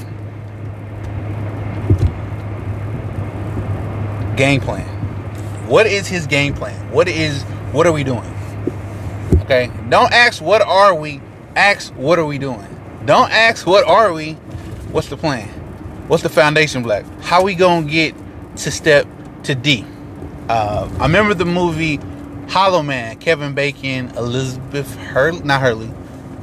game 4.36 4.62
plan. 4.62 4.88
What 5.68 5.86
is 5.86 6.08
his 6.08 6.26
game 6.26 6.54
plan? 6.54 6.92
What 6.92 7.08
is 7.08 7.44
what 7.72 7.86
are 7.86 7.92
we 7.92 8.04
doing? 8.04 8.24
Okay? 9.50 9.72
Don't 9.90 10.14
ask 10.14 10.44
what 10.44 10.62
are 10.62 10.94
we, 10.94 11.20
ask 11.56 11.92
what 11.96 12.20
are 12.20 12.26
we 12.26 12.38
doing. 12.38 12.68
Don't 13.06 13.32
ask 13.32 13.66
what 13.66 13.84
are 13.88 14.14
we, 14.14 14.34
what's 14.92 15.10
the 15.10 15.18
plan? 15.18 15.48
What's 16.08 16.22
the 16.22 16.30
foundation 16.30 16.84
block? 16.84 17.04
How 17.22 17.44
we 17.44 17.56
going 17.56 17.88
to 17.88 17.92
get 17.92 18.14
to 18.58 18.70
step 18.70 19.08
to 19.46 19.56
D? 19.56 19.84
Uh, 20.50 20.88
I 21.00 21.04
remember 21.04 21.34
the 21.34 21.46
movie 21.46 22.00
Hollow 22.50 22.84
Man, 22.84 23.18
Kevin 23.18 23.56
Bacon, 23.56 24.10
Elizabeth 24.16 24.96
Hurley, 24.98 25.40
not 25.40 25.62
Hurley, 25.62 25.90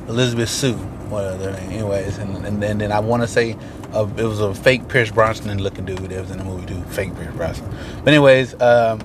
Elisabeth 0.09 0.53
Shue, 0.53 0.75
what 0.75 1.25
other 1.25 1.51
anyways, 1.51 2.19
and, 2.19 2.45
and, 2.45 2.63
and 2.65 2.81
then 2.81 2.91
I 2.91 2.99
want 2.99 3.23
to 3.23 3.29
say 3.29 3.57
uh, 3.93 4.09
it 4.17 4.25
was 4.25 4.41
a 4.41 4.53
fake 4.53 4.89
Pierce 4.89 5.13
Bronson 5.13 5.63
looking 5.63 5.85
dude 5.85 5.99
that 5.99 6.21
was 6.21 6.33
in 6.33 6.39
the 6.39 6.45
movie 6.45 6.67
too, 6.67 6.83
fake 6.91 7.15
Pierce 7.15 7.35
Bronson. 7.35 7.73
But 8.03 8.09
anyways, 8.09 8.61
um, 8.61 9.01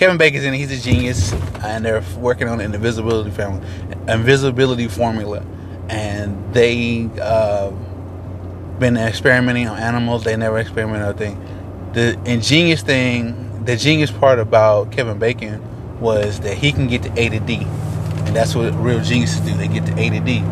Kevin 0.00 0.16
Bacon's 0.16 0.44
in 0.44 0.54
it. 0.54 0.56
He's 0.56 0.72
a 0.72 0.82
genius, 0.82 1.30
and 1.62 1.84
they're 1.84 2.02
working 2.16 2.48
on 2.48 2.58
an 2.62 2.74
invisibility 2.74 3.30
family, 3.30 3.60
invisibility 4.08 4.88
formula, 4.88 5.44
and 5.90 6.54
they 6.54 7.10
uh, 7.20 7.70
been 8.78 8.96
experimenting 8.96 9.68
on 9.68 9.78
animals. 9.78 10.24
They 10.24 10.38
never 10.38 10.58
experimented 10.58 11.06
on 11.06 11.16
thing. 11.18 11.90
The 11.92 12.18
ingenious 12.24 12.80
thing, 12.80 13.62
the 13.66 13.76
genius 13.76 14.10
part 14.10 14.38
about 14.38 14.90
Kevin 14.90 15.18
Bacon 15.18 15.62
was 16.00 16.40
that 16.40 16.56
he 16.56 16.72
can 16.72 16.86
get 16.86 17.02
to 17.02 17.12
A 17.20 17.28
to 17.28 17.40
D, 17.40 17.56
and 17.56 18.34
that's 18.34 18.54
what 18.54 18.72
real 18.76 19.02
geniuses 19.02 19.40
do. 19.40 19.54
They 19.54 19.68
get 19.68 19.84
to 19.84 20.00
A 20.00 20.08
to 20.08 20.20
D. 20.20 20.42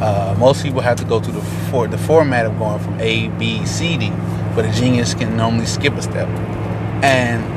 Uh, 0.00 0.36
most 0.38 0.62
people 0.62 0.80
have 0.80 0.96
to 0.98 1.04
go 1.04 1.18
through 1.18 1.34
the 1.34 1.42
for 1.72 1.88
the 1.88 1.98
format 1.98 2.46
of 2.46 2.56
going 2.56 2.78
from 2.78 3.00
A, 3.00 3.30
B, 3.30 3.66
C, 3.66 3.98
D, 3.98 4.10
but 4.54 4.64
a 4.64 4.70
genius 4.70 5.12
can 5.12 5.36
normally 5.36 5.66
skip 5.66 5.94
a 5.94 6.02
step, 6.02 6.28
and 7.02 7.55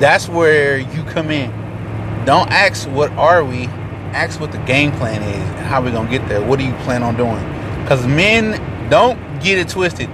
that's 0.00 0.28
where 0.28 0.78
you 0.78 1.02
come 1.04 1.30
in. 1.30 1.50
Don't 2.24 2.50
ask 2.50 2.88
what 2.88 3.10
are 3.12 3.44
we, 3.44 3.66
ask 4.12 4.40
what 4.40 4.52
the 4.52 4.58
game 4.58 4.92
plan 4.92 5.22
is 5.22 5.36
and 5.36 5.66
how 5.66 5.82
we're 5.82 5.92
gonna 5.92 6.10
get 6.10 6.26
there. 6.28 6.42
What 6.42 6.58
do 6.58 6.64
you 6.64 6.74
plan 6.84 7.02
on 7.02 7.16
doing? 7.16 7.44
Because 7.82 8.06
men 8.06 8.90
don't 8.90 9.18
get 9.40 9.58
it 9.58 9.68
twisted. 9.68 10.10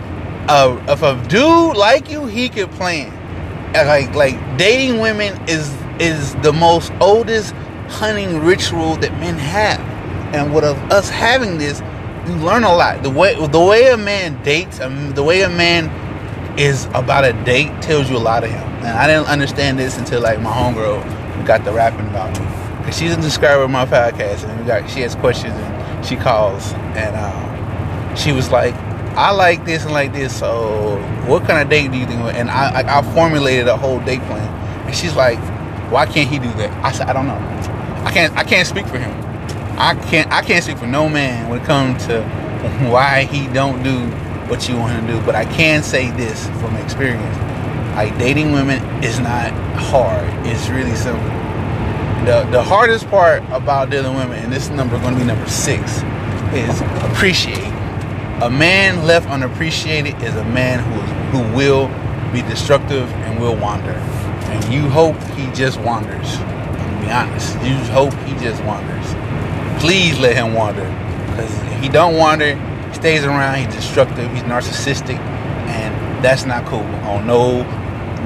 Uh, 0.49 0.81
if 0.89 1.03
a 1.03 1.21
dude 1.29 1.77
like 1.77 2.11
you, 2.11 2.27
he 2.27 2.49
could 2.49 2.71
plan. 2.73 3.13
Like 3.73 4.15
like 4.15 4.59
dating 4.59 5.01
women 5.01 5.41
is 5.49 5.75
is 5.99 6.35
the 6.37 6.53
most 6.53 6.93
oldest 7.01 7.55
hunting 7.89 8.41
ritual 8.43 8.97
that 8.97 9.13
men 9.21 9.37
have 9.39 9.81
and 10.35 10.55
with 10.55 10.65
us 10.65 11.09
having 11.09 11.59
this, 11.59 11.81
you 12.27 12.35
learn 12.35 12.65
a 12.65 12.75
lot. 12.75 13.03
The 13.03 13.11
way 13.11 13.35
the 13.47 13.61
way 13.61 13.91
a 13.91 13.97
man 13.97 14.43
dates, 14.43 14.81
um, 14.81 15.13
the 15.13 15.23
way 15.23 15.43
a 15.43 15.49
man 15.49 15.89
is 16.59 16.87
about 16.87 17.25
a 17.25 17.33
date 17.45 17.71
tells 17.81 18.11
you 18.11 18.17
a 18.17 18.19
lot 18.19 18.45
of 18.45 18.51
him. 18.51 18.76
And 18.87 18.97
I 18.97 19.09
didn't 19.09 19.27
understand 19.27 19.79
this 19.81 19.99
until 19.99 20.21
like 20.21 20.41
my 20.41 20.53
homegirl 20.53 21.45
got 21.45 21.65
the 21.65 21.73
rapping 21.73 22.07
about 22.07 22.39
me. 22.39 22.47
Cause 22.85 22.97
she's 22.97 23.11
a 23.11 23.21
subscriber 23.21 23.65
of 23.65 23.71
my 23.71 23.85
podcast, 23.85 24.49
and 24.49 24.61
we 24.61 24.67
got 24.67 24.89
she 24.89 25.01
has 25.01 25.17
questions 25.17 25.55
and 25.55 26.07
she 26.07 26.15
calls, 26.15 26.73
and 26.95 27.17
um, 27.17 28.17
she 28.17 28.31
was 28.31 28.53
like, 28.53 28.75
"I 29.17 29.33
like 29.33 29.65
this 29.65 29.83
and 29.85 29.93
like 29.93 30.13
this. 30.13 30.39
So 30.39 30.99
what 31.27 31.45
kind 31.49 31.61
of 31.61 31.69
date 31.69 31.91
do 31.91 31.99
you 31.99 32.07
think?" 32.07 32.21
And 32.35 32.49
I, 32.49 32.83
I, 32.83 32.99
I 32.99 33.03
formulated 33.13 33.67
a 33.67 33.77
whole 33.77 33.99
date 34.01 34.21
plan, 34.23 34.47
and 34.87 34.95
she's 34.95 35.17
like, 35.17 35.39
"Why 35.91 36.07
can't 36.07 36.31
he 36.31 36.39
do 36.39 36.53
that?" 36.55 36.71
I 36.85 36.93
said, 36.93 37.09
"I 37.09 37.13
don't 37.13 37.27
know. 37.27 37.35
I 38.05 38.13
can't 38.13 38.37
I 38.37 38.45
can't 38.45 38.69
speak 38.69 38.87
for 38.87 38.99
him." 38.99 39.11
I 39.79 39.95
can't 39.95 40.31
I 40.33 40.43
can't 40.43 40.63
speak 40.65 40.79
for 40.79 40.87
no 40.87 41.09
man 41.09 41.51
when 41.51 41.61
it 41.61 41.65
comes 41.67 42.07
to 42.07 42.23
why 42.89 43.25
he 43.25 43.47
don't 43.53 43.83
do 43.83 43.99
what 44.49 44.69
you 44.69 44.77
want 44.77 44.93
him 44.93 45.07
to 45.09 45.13
do, 45.15 45.27
but 45.27 45.35
I 45.35 45.45
can 45.45 45.83
say 45.83 46.11
this 46.13 46.47
from 46.61 46.77
experience. 46.77 47.56
Like 47.97 48.17
dating 48.19 48.53
women 48.53 48.83
is 49.03 49.19
not 49.19 49.51
hard. 49.75 50.29
It's 50.47 50.69
really 50.69 50.95
simple. 50.95 51.25
The 52.25 52.47
the 52.53 52.63
hardest 52.63 53.09
part 53.09 53.43
about 53.51 53.91
dealing 53.91 54.15
with 54.15 54.29
women, 54.29 54.45
and 54.45 54.53
this 54.53 54.69
number 54.69 54.99
gonna 55.01 55.17
be 55.17 55.25
number 55.25 55.49
six, 55.49 56.03
is 56.53 56.81
appreciate. 57.11 57.73
A 58.43 58.51
man 58.51 59.05
left 59.07 59.29
unappreciated 59.29 60.23
is 60.23 60.37
a 60.37 60.45
man 60.45 60.79
who 60.79 61.01
who 61.39 61.57
will 61.57 61.89
be 62.33 62.43
destructive 62.43 63.11
and 63.25 63.41
will 63.41 63.57
wander. 63.57 63.93
And 64.53 64.73
you 64.73 64.89
hope 64.89 65.17
he 65.35 65.51
just 65.53 65.81
wanders. 65.81 66.37
To 66.37 66.99
be 67.01 67.11
honest. 67.11 67.55
You 67.65 67.75
hope 67.93 68.15
he 68.27 68.35
just 68.45 68.63
wanders 68.65 69.15
please 69.79 70.19
let 70.19 70.35
him 70.37 70.55
wander. 70.55 70.85
Because 71.31 71.53
if 71.73 71.81
he 71.81 71.89
don't 71.89 72.17
wander, 72.17 72.55
he 72.55 72.95
stays 72.95 73.25
around, 73.25 73.59
he's 73.59 73.75
destructive, 73.75 74.31
he's 74.33 74.43
narcissistic, 74.43 75.19
and 75.19 76.25
that's 76.25 76.45
not 76.45 76.65
cool. 76.67 76.85
On 77.07 77.27
no 77.27 77.63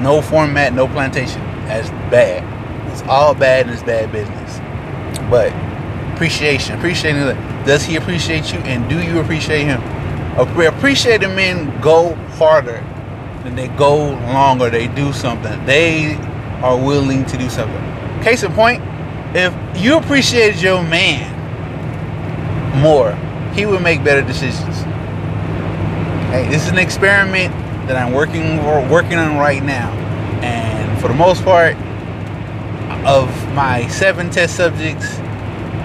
no 0.01 0.21
format, 0.21 0.73
no 0.73 0.87
plantation. 0.87 1.41
That's 1.65 1.89
bad. 2.11 2.43
It's 2.91 3.01
all 3.03 3.33
bad 3.33 3.67
and 3.67 3.73
it's 3.73 3.83
bad 3.83 4.11
business. 4.11 4.59
But 5.29 5.53
appreciation, 6.13 6.77
appreciating. 6.77 7.21
Does 7.65 7.83
he 7.83 7.95
appreciate 7.95 8.51
you 8.51 8.59
and 8.59 8.89
do 8.89 9.01
you 9.01 9.19
appreciate 9.19 9.63
him? 9.63 9.81
Appreciating 10.37 11.35
men 11.35 11.79
go 11.81 12.15
harder 12.37 12.83
than 13.43 13.55
they 13.55 13.67
go 13.69 14.09
longer, 14.33 14.69
they 14.69 14.87
do 14.87 15.13
something. 15.13 15.65
They 15.65 16.15
are 16.61 16.77
willing 16.77 17.25
to 17.25 17.37
do 17.37 17.49
something. 17.49 17.81
Case 18.23 18.43
in 18.43 18.53
point, 18.53 18.83
if 19.35 19.53
you 19.81 19.97
appreciated 19.97 20.61
your 20.61 20.83
man 20.83 21.39
more, 22.81 23.13
he 23.53 23.65
would 23.65 23.81
make 23.81 24.03
better 24.03 24.21
decisions. 24.21 24.77
Hey, 26.31 26.47
this 26.49 26.65
is 26.65 26.71
an 26.71 26.77
experiment 26.77 27.53
that 27.91 28.01
I'm 28.01 28.13
working 28.13 28.57
working 28.89 29.17
on 29.17 29.37
right 29.37 29.61
now, 29.61 29.91
and 30.41 31.01
for 31.01 31.09
the 31.09 31.13
most 31.13 31.43
part, 31.43 31.75
of 33.05 33.27
my 33.53 33.85
seven 33.89 34.29
test 34.29 34.55
subjects, 34.55 35.17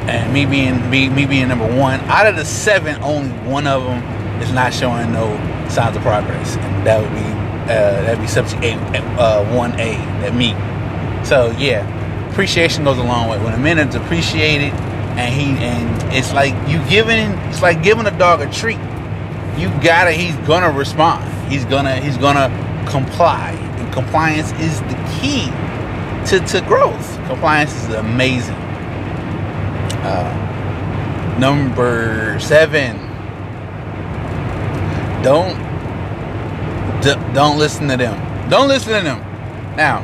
and 0.06 0.32
me 0.32 0.46
being 0.46 0.88
me, 0.88 1.08
me 1.08 1.26
being 1.26 1.48
number 1.48 1.66
one, 1.66 1.98
out 2.02 2.28
of 2.28 2.36
the 2.36 2.44
seven, 2.44 3.02
only 3.02 3.30
one 3.50 3.66
of 3.66 3.82
them 3.82 4.02
is 4.40 4.52
not 4.52 4.72
showing 4.72 5.12
no 5.12 5.36
signs 5.68 5.96
of 5.96 6.02
progress, 6.02 6.56
and 6.56 6.86
that 6.86 7.00
would 7.02 7.12
be 7.12 7.26
uh, 7.72 8.02
that'd 8.02 8.20
be 8.20 8.28
subject 8.28 8.62
A, 8.62 8.74
uh, 9.18 9.52
one 9.52 9.72
A, 9.80 9.94
that 10.22 10.32
me. 10.32 10.52
So 11.24 11.50
yeah, 11.58 11.82
appreciation 12.30 12.84
goes 12.84 12.98
a 12.98 13.02
long 13.02 13.28
way. 13.28 13.38
When 13.42 13.52
a 13.52 13.58
man 13.58 13.80
is 13.80 13.96
appreciated 13.96 14.72
and 15.18 15.34
he 15.34 15.64
and 15.64 16.12
it's 16.14 16.32
like 16.32 16.54
you 16.68 16.78
giving 16.88 17.30
it's 17.48 17.62
like 17.62 17.82
giving 17.82 18.06
a 18.06 18.16
dog 18.16 18.42
a 18.42 18.52
treat 18.52 18.78
you 19.56 19.70
gotta 19.82 20.12
he's 20.12 20.36
gonna 20.46 20.70
respond 20.70 21.24
he's 21.48 21.64
gonna 21.64 21.96
he's 22.00 22.16
gonna 22.16 22.48
comply 22.88 23.50
and 23.78 23.92
compliance 23.92 24.52
is 24.60 24.80
the 24.82 25.18
key 25.20 25.46
to, 26.26 26.44
to 26.46 26.60
growth 26.66 27.16
compliance 27.26 27.74
is 27.74 27.94
amazing 27.94 28.54
uh, 30.04 31.36
number 31.38 32.38
seven 32.40 32.96
don't 35.22 35.56
d- 37.02 37.34
don't 37.34 37.58
listen 37.58 37.88
to 37.88 37.96
them 37.96 38.48
don't 38.48 38.68
listen 38.68 38.92
to 38.92 39.02
them 39.02 39.18
now 39.76 40.00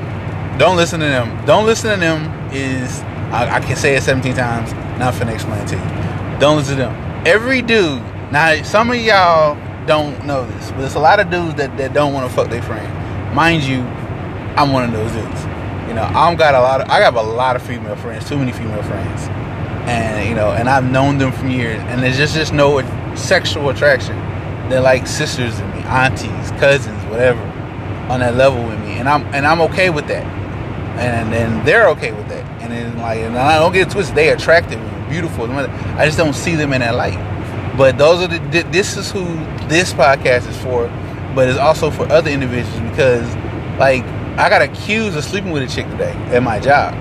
don't 0.58 0.76
listen 0.76 1.00
to 1.00 1.06
them 1.06 1.46
don't 1.46 1.66
listen 1.66 1.90
to 1.90 1.96
them 1.98 2.52
is 2.52 3.00
I, 3.32 3.56
I 3.56 3.60
can 3.60 3.76
say 3.76 3.96
it 3.96 4.02
17 4.02 4.34
times 4.34 4.72
not 4.98 5.14
finna 5.14 5.34
explain 5.34 5.64
to 5.66 5.76
you. 5.76 6.38
Don't 6.38 6.58
listen 6.58 6.76
to 6.76 6.82
them. 6.82 7.26
Every 7.26 7.62
dude. 7.62 8.02
Now, 8.30 8.62
some 8.62 8.90
of 8.90 8.96
y'all 8.96 9.56
don't 9.86 10.24
know 10.24 10.46
this, 10.46 10.70
but 10.70 10.78
there's 10.78 10.94
a 10.94 11.00
lot 11.00 11.20
of 11.20 11.30
dudes 11.30 11.54
that, 11.56 11.76
that 11.76 11.92
don't 11.92 12.12
want 12.12 12.28
to 12.28 12.34
fuck 12.34 12.48
their 12.48 12.62
friend. 12.62 13.34
Mind 13.34 13.62
you, 13.62 13.80
I'm 14.56 14.72
one 14.72 14.84
of 14.84 14.92
those 14.92 15.12
dudes. 15.12 15.42
You 15.88 15.94
know, 15.94 16.04
I've 16.04 16.38
got 16.38 16.54
a 16.54 16.60
lot 16.60 16.80
of 16.80 16.88
I 16.88 17.00
got 17.00 17.14
a 17.14 17.22
lot 17.22 17.56
of 17.56 17.62
female 17.62 17.96
friends, 17.96 18.28
too 18.28 18.38
many 18.38 18.52
female 18.52 18.82
friends, 18.82 19.22
and 19.88 20.28
you 20.28 20.34
know, 20.34 20.52
and 20.52 20.68
I've 20.68 20.90
known 20.90 21.18
them 21.18 21.32
for 21.32 21.46
years, 21.46 21.80
and 21.82 22.02
there's 22.02 22.16
just 22.16 22.34
just 22.34 22.52
no 22.52 22.80
sexual 23.14 23.68
attraction. 23.70 24.16
They're 24.68 24.80
like 24.80 25.06
sisters 25.06 25.56
to 25.58 25.66
me, 25.68 25.82
aunties, 25.82 26.50
cousins, 26.52 27.02
whatever, 27.06 27.40
on 28.08 28.20
that 28.20 28.36
level 28.36 28.64
with 28.64 28.78
me, 28.80 28.92
and 28.94 29.08
I'm 29.08 29.22
and 29.34 29.46
I'm 29.46 29.60
okay 29.62 29.90
with 29.90 30.06
that, 30.08 30.24
and 30.98 31.34
and 31.34 31.66
they're 31.66 31.88
okay 31.90 32.12
with 32.12 32.28
that 32.28 32.42
and 32.62 32.72
then 32.72 32.98
like, 32.98 33.18
and 33.18 33.36
I 33.36 33.58
don't 33.58 33.72
get 33.72 33.90
twisted. 33.90 34.14
They 34.14 34.30
attractive 34.30 34.80
beautiful. 35.12 35.50
I 35.50 36.06
just 36.06 36.16
don't 36.16 36.32
see 36.32 36.54
them 36.54 36.72
in 36.72 36.80
that 36.80 36.94
light. 36.94 37.18
But 37.76 37.96
those 37.96 38.22
are 38.22 38.26
the. 38.28 38.62
This 38.70 38.96
is 38.96 39.10
who 39.10 39.24
this 39.68 39.92
podcast 39.92 40.48
is 40.48 40.56
for. 40.58 40.88
But 41.34 41.48
it's 41.48 41.58
also 41.58 41.90
for 41.90 42.10
other 42.12 42.30
individuals 42.30 42.78
because, 42.90 43.26
like, 43.78 44.04
I 44.38 44.50
got 44.50 44.60
accused 44.60 45.16
of 45.16 45.24
sleeping 45.24 45.50
with 45.50 45.62
a 45.62 45.66
chick 45.66 45.88
today 45.88 46.12
at 46.34 46.42
my 46.42 46.60
job, 46.60 46.92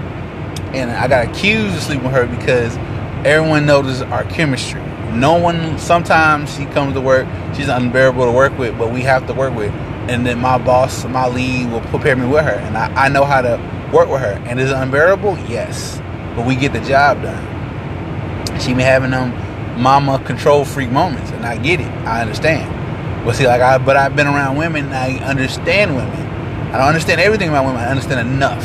and 0.73 0.89
I 0.89 1.07
got 1.09 1.27
accused 1.27 1.75
of 1.75 1.83
sleeping 1.83 2.05
with 2.05 2.13
her 2.13 2.25
because 2.27 2.77
everyone 3.25 3.65
notices 3.65 4.03
our 4.03 4.23
chemistry. 4.25 4.81
No 5.11 5.37
one. 5.37 5.77
Sometimes 5.77 6.55
she 6.55 6.65
comes 6.65 6.93
to 6.93 7.01
work, 7.01 7.27
she's 7.55 7.67
unbearable 7.67 8.25
to 8.25 8.31
work 8.31 8.57
with, 8.57 8.77
but 8.77 8.93
we 8.93 9.01
have 9.01 9.27
to 9.27 9.33
work 9.33 9.53
with. 9.53 9.73
And 10.09 10.25
then 10.25 10.39
my 10.39 10.57
boss, 10.57 11.03
my 11.05 11.27
lead, 11.27 11.69
will 11.69 11.81
prepare 11.81 12.15
me 12.15 12.27
with 12.27 12.45
her, 12.45 12.51
and 12.51 12.77
I, 12.77 13.05
I 13.05 13.09
know 13.09 13.25
how 13.25 13.41
to 13.41 13.57
work 13.93 14.09
with 14.09 14.21
her. 14.21 14.41
And 14.45 14.59
is 14.59 14.71
it 14.71 14.75
unbearable? 14.75 15.37
Yes. 15.49 16.01
But 16.35 16.47
we 16.47 16.55
get 16.55 16.71
the 16.71 16.79
job 16.79 17.21
done. 17.21 18.59
She 18.61 18.73
be 18.73 18.83
having 18.83 19.11
them 19.11 19.33
mama 19.77 20.19
control 20.25 20.65
freak 20.65 20.91
moments, 20.91 21.31
and 21.31 21.45
I 21.45 21.57
get 21.57 21.79
it. 21.79 21.91
I 22.05 22.21
understand. 22.21 23.25
But 23.25 23.35
see, 23.35 23.47
like 23.47 23.61
I, 23.61 23.77
but 23.77 23.97
I've 23.97 24.15
been 24.15 24.27
around 24.27 24.57
women. 24.57 24.89
I 24.89 25.17
understand 25.19 25.95
women. 25.95 26.27
I 26.71 26.77
don't 26.77 26.87
understand 26.87 27.21
everything 27.21 27.49
about 27.49 27.65
women. 27.65 27.81
I 27.81 27.87
understand 27.87 28.27
enough 28.27 28.63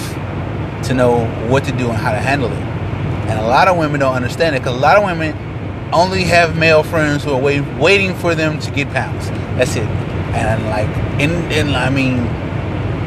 to 0.88 0.94
know 0.94 1.26
what 1.48 1.64
to 1.64 1.72
do 1.72 1.88
and 1.88 1.96
how 1.96 2.12
to 2.12 2.18
handle 2.18 2.50
it. 2.50 2.58
And 3.28 3.38
a 3.40 3.46
lot 3.46 3.68
of 3.68 3.76
women 3.76 4.00
don't 4.00 4.14
understand 4.14 4.54
it 4.54 4.60
because 4.60 4.76
a 4.76 4.80
lot 4.80 4.96
of 4.96 5.04
women 5.04 5.36
only 5.92 6.22
have 6.24 6.56
male 6.56 6.82
friends 6.82 7.24
who 7.24 7.32
are 7.32 7.40
waiting, 7.40 7.78
waiting 7.78 8.14
for 8.14 8.34
them 8.34 8.58
to 8.60 8.70
get 8.70 8.88
pounds. 8.90 9.28
That's 9.58 9.74
it. 9.76 9.86
And 10.36 10.66
like, 10.66 10.88
and, 11.20 11.32
and 11.52 11.76
I 11.76 11.90
mean, 11.90 12.20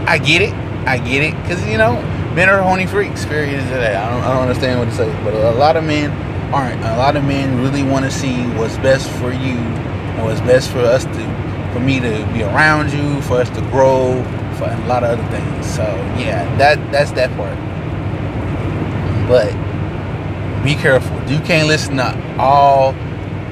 I 0.07 0.17
get 0.17 0.41
it. 0.41 0.53
I 0.85 0.97
get 0.97 1.23
it 1.23 1.41
because 1.41 1.65
you 1.67 1.77
know 1.77 2.01
men 2.33 2.49
are 2.49 2.61
horny 2.61 2.87
freaks. 2.87 3.25
Period. 3.25 3.61
I 3.61 4.09
don't, 4.09 4.23
I 4.23 4.33
don't 4.33 4.47
understand 4.47 4.79
what 4.79 4.89
to 4.89 4.95
say, 4.95 5.23
but 5.23 5.33
a 5.33 5.51
lot 5.51 5.77
of 5.77 5.83
men 5.83 6.11
aren't. 6.51 6.81
A 6.81 6.97
lot 6.97 7.15
of 7.15 7.23
men 7.23 7.61
really 7.61 7.83
want 7.83 8.05
to 8.05 8.11
see 8.11 8.43
what's 8.57 8.77
best 8.77 9.09
for 9.19 9.31
you, 9.31 9.57
what's 10.23 10.41
best 10.41 10.71
for 10.71 10.79
us 10.79 11.05
to, 11.05 11.71
for 11.73 11.79
me 11.79 11.99
to 11.99 12.27
be 12.33 12.43
around 12.43 12.91
you, 12.91 13.21
for 13.23 13.37
us 13.37 13.49
to 13.51 13.61
grow, 13.69 14.23
for 14.57 14.65
a 14.65 14.87
lot 14.87 15.03
of 15.03 15.17
other 15.17 15.29
things. 15.29 15.65
So 15.65 15.83
yeah, 16.17 16.43
that 16.57 16.91
that's 16.91 17.11
that 17.13 17.29
part. 17.37 17.57
But 19.27 19.53
be 20.63 20.75
careful. 20.75 21.15
You 21.31 21.39
can't 21.39 21.67
listen 21.67 21.97
to 21.97 22.37
all 22.37 22.93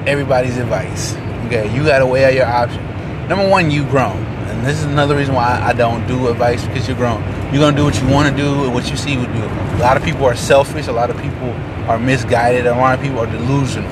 everybody's 0.06 0.58
advice. 0.58 1.14
Okay, 1.46 1.72
you 1.74 1.84
gotta 1.84 2.06
weigh 2.06 2.24
out 2.24 2.34
your 2.34 2.46
options. 2.46 2.84
Number 3.28 3.48
one, 3.48 3.70
you 3.70 3.84
grown. 3.84 4.16
And 4.48 4.66
this 4.66 4.78
is 4.78 4.84
another 4.84 5.16
reason 5.16 5.34
why 5.34 5.60
I 5.62 5.72
don't 5.72 6.06
do 6.06 6.28
advice 6.28 6.64
because 6.66 6.88
you're 6.88 6.96
grown. 6.96 7.22
You're 7.52 7.62
gonna 7.62 7.76
do 7.76 7.84
what 7.84 8.00
you 8.00 8.08
want 8.08 8.28
to 8.28 8.36
do 8.36 8.64
and 8.64 8.74
what 8.74 8.90
you 8.90 8.96
see 8.96 9.16
would 9.16 9.32
do. 9.32 9.44
A 9.44 9.80
lot 9.80 9.96
of 9.96 10.02
people 10.02 10.24
are 10.24 10.34
selfish. 10.34 10.88
A 10.88 10.92
lot 10.92 11.10
of 11.10 11.16
people 11.22 11.54
are 11.88 11.98
misguided. 11.98 12.66
A 12.66 12.72
lot 12.72 12.98
of 12.98 13.04
people 13.04 13.20
are 13.20 13.26
delusional. 13.26 13.90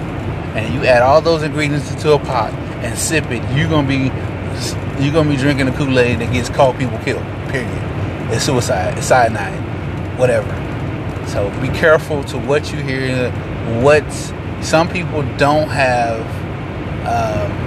And 0.56 0.72
you 0.74 0.84
add 0.86 1.02
all 1.02 1.20
those 1.20 1.42
ingredients 1.42 1.90
into 1.90 2.12
a 2.12 2.18
pot 2.18 2.52
and 2.84 2.96
sip 2.98 3.24
it. 3.30 3.42
You're 3.56 3.68
gonna 3.68 3.88
be 3.88 4.10
you're 5.02 5.12
gonna 5.12 5.28
be 5.28 5.36
drinking 5.36 5.66
the 5.66 5.72
Kool 5.72 5.98
Aid 5.98 6.20
that 6.20 6.32
gets 6.32 6.48
called 6.48 6.78
people 6.78 6.98
killed. 6.98 7.24
Period. 7.50 7.70
It's 8.32 8.44
suicide. 8.44 8.96
It's 8.96 9.06
cyanide. 9.06 10.18
Whatever. 10.18 10.48
So 11.26 11.50
be 11.60 11.68
careful 11.68 12.22
to 12.24 12.38
what 12.38 12.72
you 12.72 12.78
hear. 12.78 13.30
What 13.82 14.10
some 14.62 14.88
people 14.88 15.22
don't 15.36 15.68
have. 15.68 16.24
Um, 17.06 17.66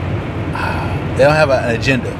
they 1.17 1.25
don't 1.25 1.35
have 1.35 1.49
an 1.49 1.75
agenda 1.77 2.11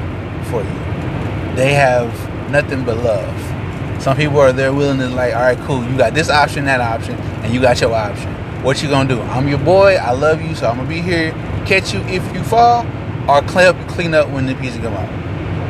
for 0.50 0.62
you. 0.62 1.54
They 1.56 1.72
have 1.72 2.50
nothing 2.50 2.84
but 2.84 2.98
love. 2.98 3.59
Some 4.00 4.16
people 4.16 4.38
are 4.38 4.50
there 4.50 4.72
willing 4.72 4.98
to 4.98 5.08
like, 5.10 5.34
all 5.34 5.42
right, 5.42 5.58
cool. 5.58 5.84
You 5.84 5.96
got 5.98 6.14
this 6.14 6.30
option, 6.30 6.64
that 6.64 6.80
option, 6.80 7.16
and 7.44 7.52
you 7.52 7.60
got 7.60 7.82
your 7.82 7.94
option. 7.94 8.32
What 8.62 8.82
you 8.82 8.88
gonna 8.88 9.08
do? 9.08 9.20
I'm 9.20 9.46
your 9.46 9.58
boy. 9.58 9.96
I 9.96 10.12
love 10.12 10.40
you, 10.40 10.54
so 10.54 10.68
I'm 10.68 10.76
gonna 10.76 10.88
be 10.88 11.02
here, 11.02 11.32
catch 11.66 11.92
you 11.92 12.00
if 12.00 12.34
you 12.34 12.42
fall, 12.42 12.86
or 13.28 13.42
clean 13.42 13.66
up, 13.66 13.88
clean 13.88 14.14
up 14.14 14.30
when 14.30 14.46
the 14.46 14.54
pieces 14.54 14.80
come 14.80 14.94
out. 14.94 15.08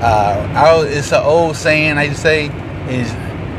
Uh, 0.01 0.49
I, 0.55 0.87
it's 0.87 1.13
an 1.13 1.23
old 1.25 1.57
saying 1.57 1.99
I 1.99 2.09
to 2.09 2.15
say 2.15 2.47
is, 2.89 3.13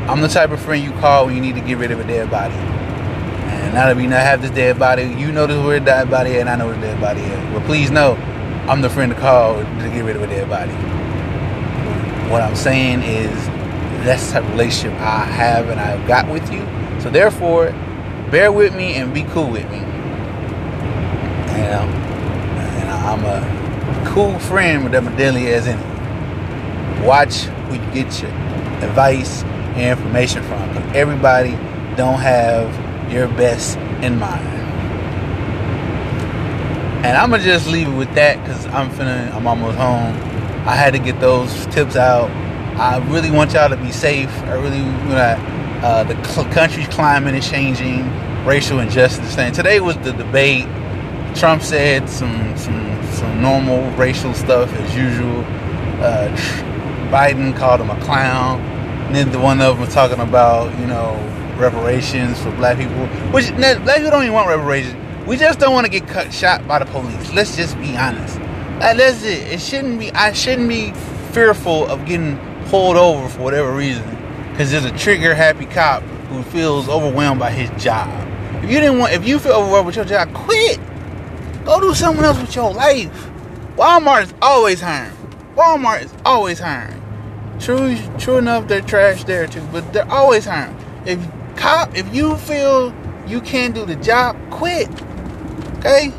I'm 0.08 0.22
the 0.22 0.28
type 0.28 0.50
of 0.50 0.60
friend 0.60 0.82
you 0.82 0.92
call 0.92 1.26
when 1.26 1.36
you 1.36 1.42
need 1.42 1.54
to 1.54 1.60
get 1.60 1.76
rid 1.76 1.90
of 1.90 2.00
a 2.00 2.04
dead 2.04 2.30
body. 2.30 2.54
And 2.54 3.74
now 3.74 3.86
that 3.86 3.96
we 3.96 4.06
not 4.06 4.20
have 4.20 4.40
this 4.40 4.50
dead 4.50 4.78
body, 4.78 5.02
you 5.02 5.32
know 5.32 5.46
this 5.46 5.62
where 5.62 5.80
dead 5.80 6.10
body 6.10 6.30
is, 6.30 6.40
and 6.40 6.48
I 6.48 6.56
know 6.56 6.66
where 6.66 6.76
the 6.76 6.80
dead 6.80 7.00
body 7.00 7.20
is. 7.20 7.52
But 7.52 7.64
please 7.66 7.90
know, 7.90 8.14
I'm 8.68 8.80
the 8.80 8.88
friend 8.88 9.12
to 9.12 9.20
call 9.20 9.56
to 9.56 9.90
get 9.92 10.02
rid 10.02 10.16
of 10.16 10.22
a 10.22 10.26
dead 10.26 10.48
body. 10.48 10.72
What 12.32 12.40
I'm 12.40 12.56
saying 12.56 13.02
is 13.02 13.51
that's 14.04 14.32
the 14.32 14.42
relationship 14.42 14.98
I 15.00 15.24
have 15.24 15.68
and 15.68 15.80
I've 15.80 16.06
got 16.06 16.28
with 16.28 16.52
you. 16.52 16.60
So 17.00 17.10
therefore, 17.10 17.72
bear 18.30 18.52
with 18.52 18.74
me 18.74 18.94
and 18.94 19.12
be 19.12 19.24
cool 19.24 19.50
with 19.50 19.68
me. 19.70 19.78
And, 21.58 21.74
uh, 21.74 21.82
and 22.78 22.90
I'm 22.90 23.24
a 23.24 24.10
cool 24.12 24.38
friend 24.38 24.84
with 24.84 24.92
them 24.92 25.14
deadly 25.16 25.48
as 25.48 25.66
any. 25.66 25.82
Watch 27.06 27.42
who 27.42 27.74
you 27.74 27.92
get 27.92 28.22
your 28.22 28.30
advice 28.82 29.42
and 29.42 29.98
information 29.98 30.42
from. 30.42 30.68
Because 30.68 30.96
everybody 30.96 31.52
don't 31.96 32.20
have 32.20 33.12
your 33.12 33.28
best 33.28 33.76
in 34.02 34.18
mind. 34.18 34.48
And 37.04 37.16
I'm 37.16 37.30
gonna 37.30 37.42
just 37.42 37.66
leave 37.66 37.88
it 37.88 37.96
with 37.96 38.14
that 38.14 38.40
because 38.42 38.64
I'm 38.66 38.88
finna, 38.90 39.34
I'm 39.34 39.46
almost 39.46 39.76
home. 39.76 40.14
I 40.66 40.76
had 40.76 40.92
to 40.92 41.00
get 41.00 41.18
those 41.20 41.66
tips 41.66 41.96
out. 41.96 42.30
I 42.82 42.98
really 43.12 43.30
want 43.30 43.52
y'all 43.52 43.68
to 43.68 43.76
be 43.76 43.92
safe. 43.92 44.28
I 44.42 44.54
really, 44.54 44.80
uh, 45.14 46.02
the 46.02 46.14
country's 46.52 46.88
climate 46.88 47.32
is 47.36 47.48
changing, 47.48 48.10
racial 48.44 48.80
injustice 48.80 49.36
thing. 49.36 49.52
Today 49.52 49.78
was 49.78 49.96
the 49.98 50.10
debate. 50.12 50.64
Trump 51.36 51.62
said 51.62 52.10
some 52.10 52.56
some 52.56 53.00
some 53.12 53.40
normal 53.40 53.88
racial 53.92 54.34
stuff 54.34 54.68
as 54.72 54.96
usual. 54.96 55.44
Uh, 56.02 56.28
Biden 57.12 57.56
called 57.56 57.80
him 57.80 57.88
a 57.88 58.00
clown. 58.00 58.60
Then 59.12 59.30
the 59.30 59.38
one 59.38 59.60
of 59.60 59.76
them 59.76 59.86
was 59.86 59.94
talking 59.94 60.18
about 60.18 60.76
you 60.80 60.86
know 60.88 61.14
reparations 61.58 62.42
for 62.42 62.50
black 62.56 62.78
people, 62.78 63.06
which 63.30 63.54
black 63.54 63.98
people 63.98 64.10
don't 64.10 64.24
even 64.24 64.34
want 64.34 64.48
reparations. 64.48 64.96
We 65.24 65.36
just 65.36 65.60
don't 65.60 65.72
want 65.72 65.84
to 65.84 65.90
get 65.90 66.08
cut 66.08 66.34
shot 66.34 66.66
by 66.66 66.80
the 66.80 66.86
police. 66.86 67.32
Let's 67.32 67.54
just 67.54 67.78
be 67.78 67.96
honest. 67.96 68.40
Like, 68.80 68.96
that's 68.96 69.22
it. 69.22 69.52
It 69.52 69.60
shouldn't 69.60 70.00
be. 70.00 70.10
I 70.10 70.32
shouldn't 70.32 70.68
be 70.68 70.92
fearful 71.30 71.86
of 71.86 72.04
getting 72.06 72.40
pulled 72.72 72.96
over 72.96 73.28
for 73.28 73.40
whatever 73.40 73.70
reason 73.70 74.02
because 74.50 74.70
there's 74.70 74.86
a 74.86 74.96
trigger 74.96 75.34
happy 75.34 75.66
cop 75.66 76.02
who 76.30 76.42
feels 76.44 76.88
overwhelmed 76.88 77.38
by 77.38 77.50
his 77.50 77.68
job. 77.82 78.08
If 78.64 78.70
you 78.70 78.80
didn't 78.80 78.98
want, 78.98 79.12
if 79.12 79.28
you 79.28 79.38
feel 79.38 79.52
overwhelmed 79.52 79.88
with 79.88 79.96
your 79.96 80.06
job, 80.06 80.32
quit. 80.32 80.80
Go 81.66 81.80
do 81.80 81.92
something 81.92 82.24
else 82.24 82.40
with 82.40 82.56
your 82.56 82.72
life. 82.72 83.28
Walmart 83.76 84.22
is 84.22 84.34
always 84.40 84.80
hiring. 84.80 85.14
Walmart 85.54 86.04
is 86.04 86.14
always 86.24 86.60
hiring. 86.60 86.98
True, 87.60 87.94
true 88.18 88.38
enough, 88.38 88.68
they're 88.68 88.80
trash 88.80 89.24
there 89.24 89.46
too, 89.46 89.60
but 89.70 89.92
they're 89.92 90.10
always 90.10 90.46
hiring. 90.46 90.74
If 91.04 91.20
cop, 91.56 91.94
if 91.94 92.14
you 92.14 92.38
feel 92.38 92.94
you 93.26 93.42
can't 93.42 93.74
do 93.74 93.84
the 93.84 93.96
job, 93.96 94.34
quit. 94.50 94.88
Okay? 95.76 96.10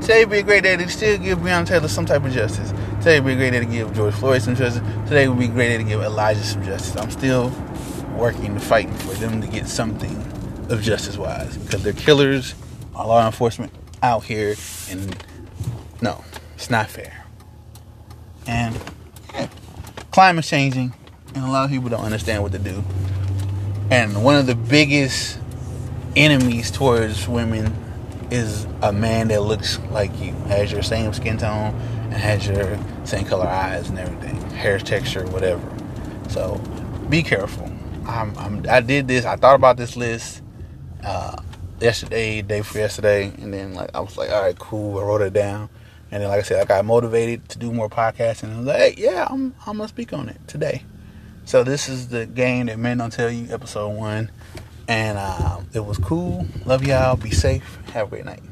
Today 0.00 0.24
be 0.24 0.38
a 0.38 0.42
great 0.42 0.62
day 0.62 0.74
to 0.74 0.88
still 0.88 1.18
give 1.18 1.40
Breonna 1.40 1.66
Taylor 1.66 1.88
some 1.88 2.06
type 2.06 2.24
of 2.24 2.32
justice. 2.32 2.72
Today 3.02 3.18
would 3.18 3.26
be 3.26 3.32
a 3.32 3.36
great 3.36 3.50
day 3.50 3.58
to 3.58 3.66
give 3.66 3.92
George 3.94 4.14
Floyd 4.14 4.42
some 4.42 4.54
justice. 4.54 4.80
Today 5.08 5.26
would 5.26 5.36
be 5.36 5.46
a 5.46 5.48
great 5.48 5.70
day 5.70 5.78
to 5.78 5.82
give 5.82 6.00
Elijah 6.00 6.44
some 6.44 6.62
justice. 6.62 6.94
I'm 6.94 7.10
still 7.10 7.52
working 8.16 8.56
fighting 8.60 8.94
for 8.94 9.14
them 9.14 9.40
to 9.40 9.48
get 9.48 9.66
something 9.66 10.16
of 10.70 10.82
justice 10.82 11.18
wise 11.18 11.56
because 11.56 11.82
they're 11.82 11.94
killers, 11.94 12.54
our 12.94 13.04
law 13.04 13.26
enforcement 13.26 13.72
out 14.04 14.22
here, 14.22 14.54
and 14.88 15.16
no, 16.00 16.22
it's 16.54 16.70
not 16.70 16.88
fair. 16.88 17.24
And 18.46 18.80
yeah, 19.34 19.48
climate's 20.12 20.48
changing, 20.48 20.94
and 21.34 21.44
a 21.44 21.50
lot 21.50 21.64
of 21.64 21.72
people 21.72 21.88
don't 21.88 22.04
understand 22.04 22.44
what 22.44 22.52
to 22.52 22.60
do. 22.60 22.84
And 23.90 24.22
one 24.22 24.36
of 24.36 24.46
the 24.46 24.54
biggest 24.54 25.40
enemies 26.14 26.70
towards 26.70 27.26
women 27.26 27.74
is 28.30 28.64
a 28.80 28.92
man 28.92 29.26
that 29.28 29.42
looks 29.42 29.80
like 29.90 30.16
you, 30.20 30.34
has 30.46 30.70
your 30.70 30.84
same 30.84 31.12
skin 31.12 31.36
tone, 31.36 31.74
and 32.12 32.20
has 32.20 32.46
your 32.46 32.78
same 33.04 33.24
color 33.24 33.46
eyes 33.46 33.88
and 33.88 33.98
everything, 33.98 34.38
hair 34.50 34.78
texture, 34.78 35.24
whatever. 35.28 35.62
So 36.28 36.58
be 37.08 37.22
careful. 37.22 37.72
I'm, 38.06 38.36
I'm, 38.36 38.66
i 38.68 38.80
did 38.80 39.08
this. 39.08 39.24
I 39.24 39.36
thought 39.36 39.54
about 39.54 39.76
this 39.78 39.96
list 39.96 40.42
uh, 41.04 41.40
yesterday, 41.80 42.42
day 42.42 42.60
for 42.62 42.78
yesterday, 42.78 43.32
and 43.40 43.52
then 43.52 43.74
like 43.74 43.90
I 43.94 44.00
was 44.00 44.16
like, 44.16 44.30
all 44.30 44.42
right, 44.42 44.58
cool. 44.58 44.98
I 44.98 45.02
wrote 45.04 45.22
it 45.22 45.32
down, 45.32 45.70
and 46.10 46.22
then 46.22 46.28
like 46.28 46.40
I 46.40 46.42
said, 46.42 46.60
I 46.60 46.64
got 46.64 46.84
motivated 46.84 47.48
to 47.50 47.58
do 47.58 47.72
more 47.72 47.88
podcasts, 47.88 48.42
and 48.42 48.52
I 48.52 48.56
was 48.58 48.66
like, 48.66 48.76
hey, 48.76 48.94
yeah, 48.98 49.26
I'm 49.30 49.54
I'm 49.66 49.78
gonna 49.78 49.88
speak 49.88 50.12
on 50.12 50.28
it 50.28 50.36
today. 50.46 50.84
So 51.44 51.64
this 51.64 51.88
is 51.88 52.08
the 52.08 52.26
game 52.26 52.66
that 52.66 52.78
men 52.78 52.98
don't 52.98 53.12
tell 53.12 53.30
you, 53.30 53.52
episode 53.52 53.96
one, 53.96 54.30
and 54.86 55.16
uh, 55.16 55.60
it 55.72 55.84
was 55.84 55.96
cool. 55.98 56.46
Love 56.66 56.84
y'all. 56.86 57.16
Be 57.16 57.30
safe. 57.30 57.78
Have 57.92 58.08
a 58.08 58.10
great 58.10 58.24
night. 58.26 58.42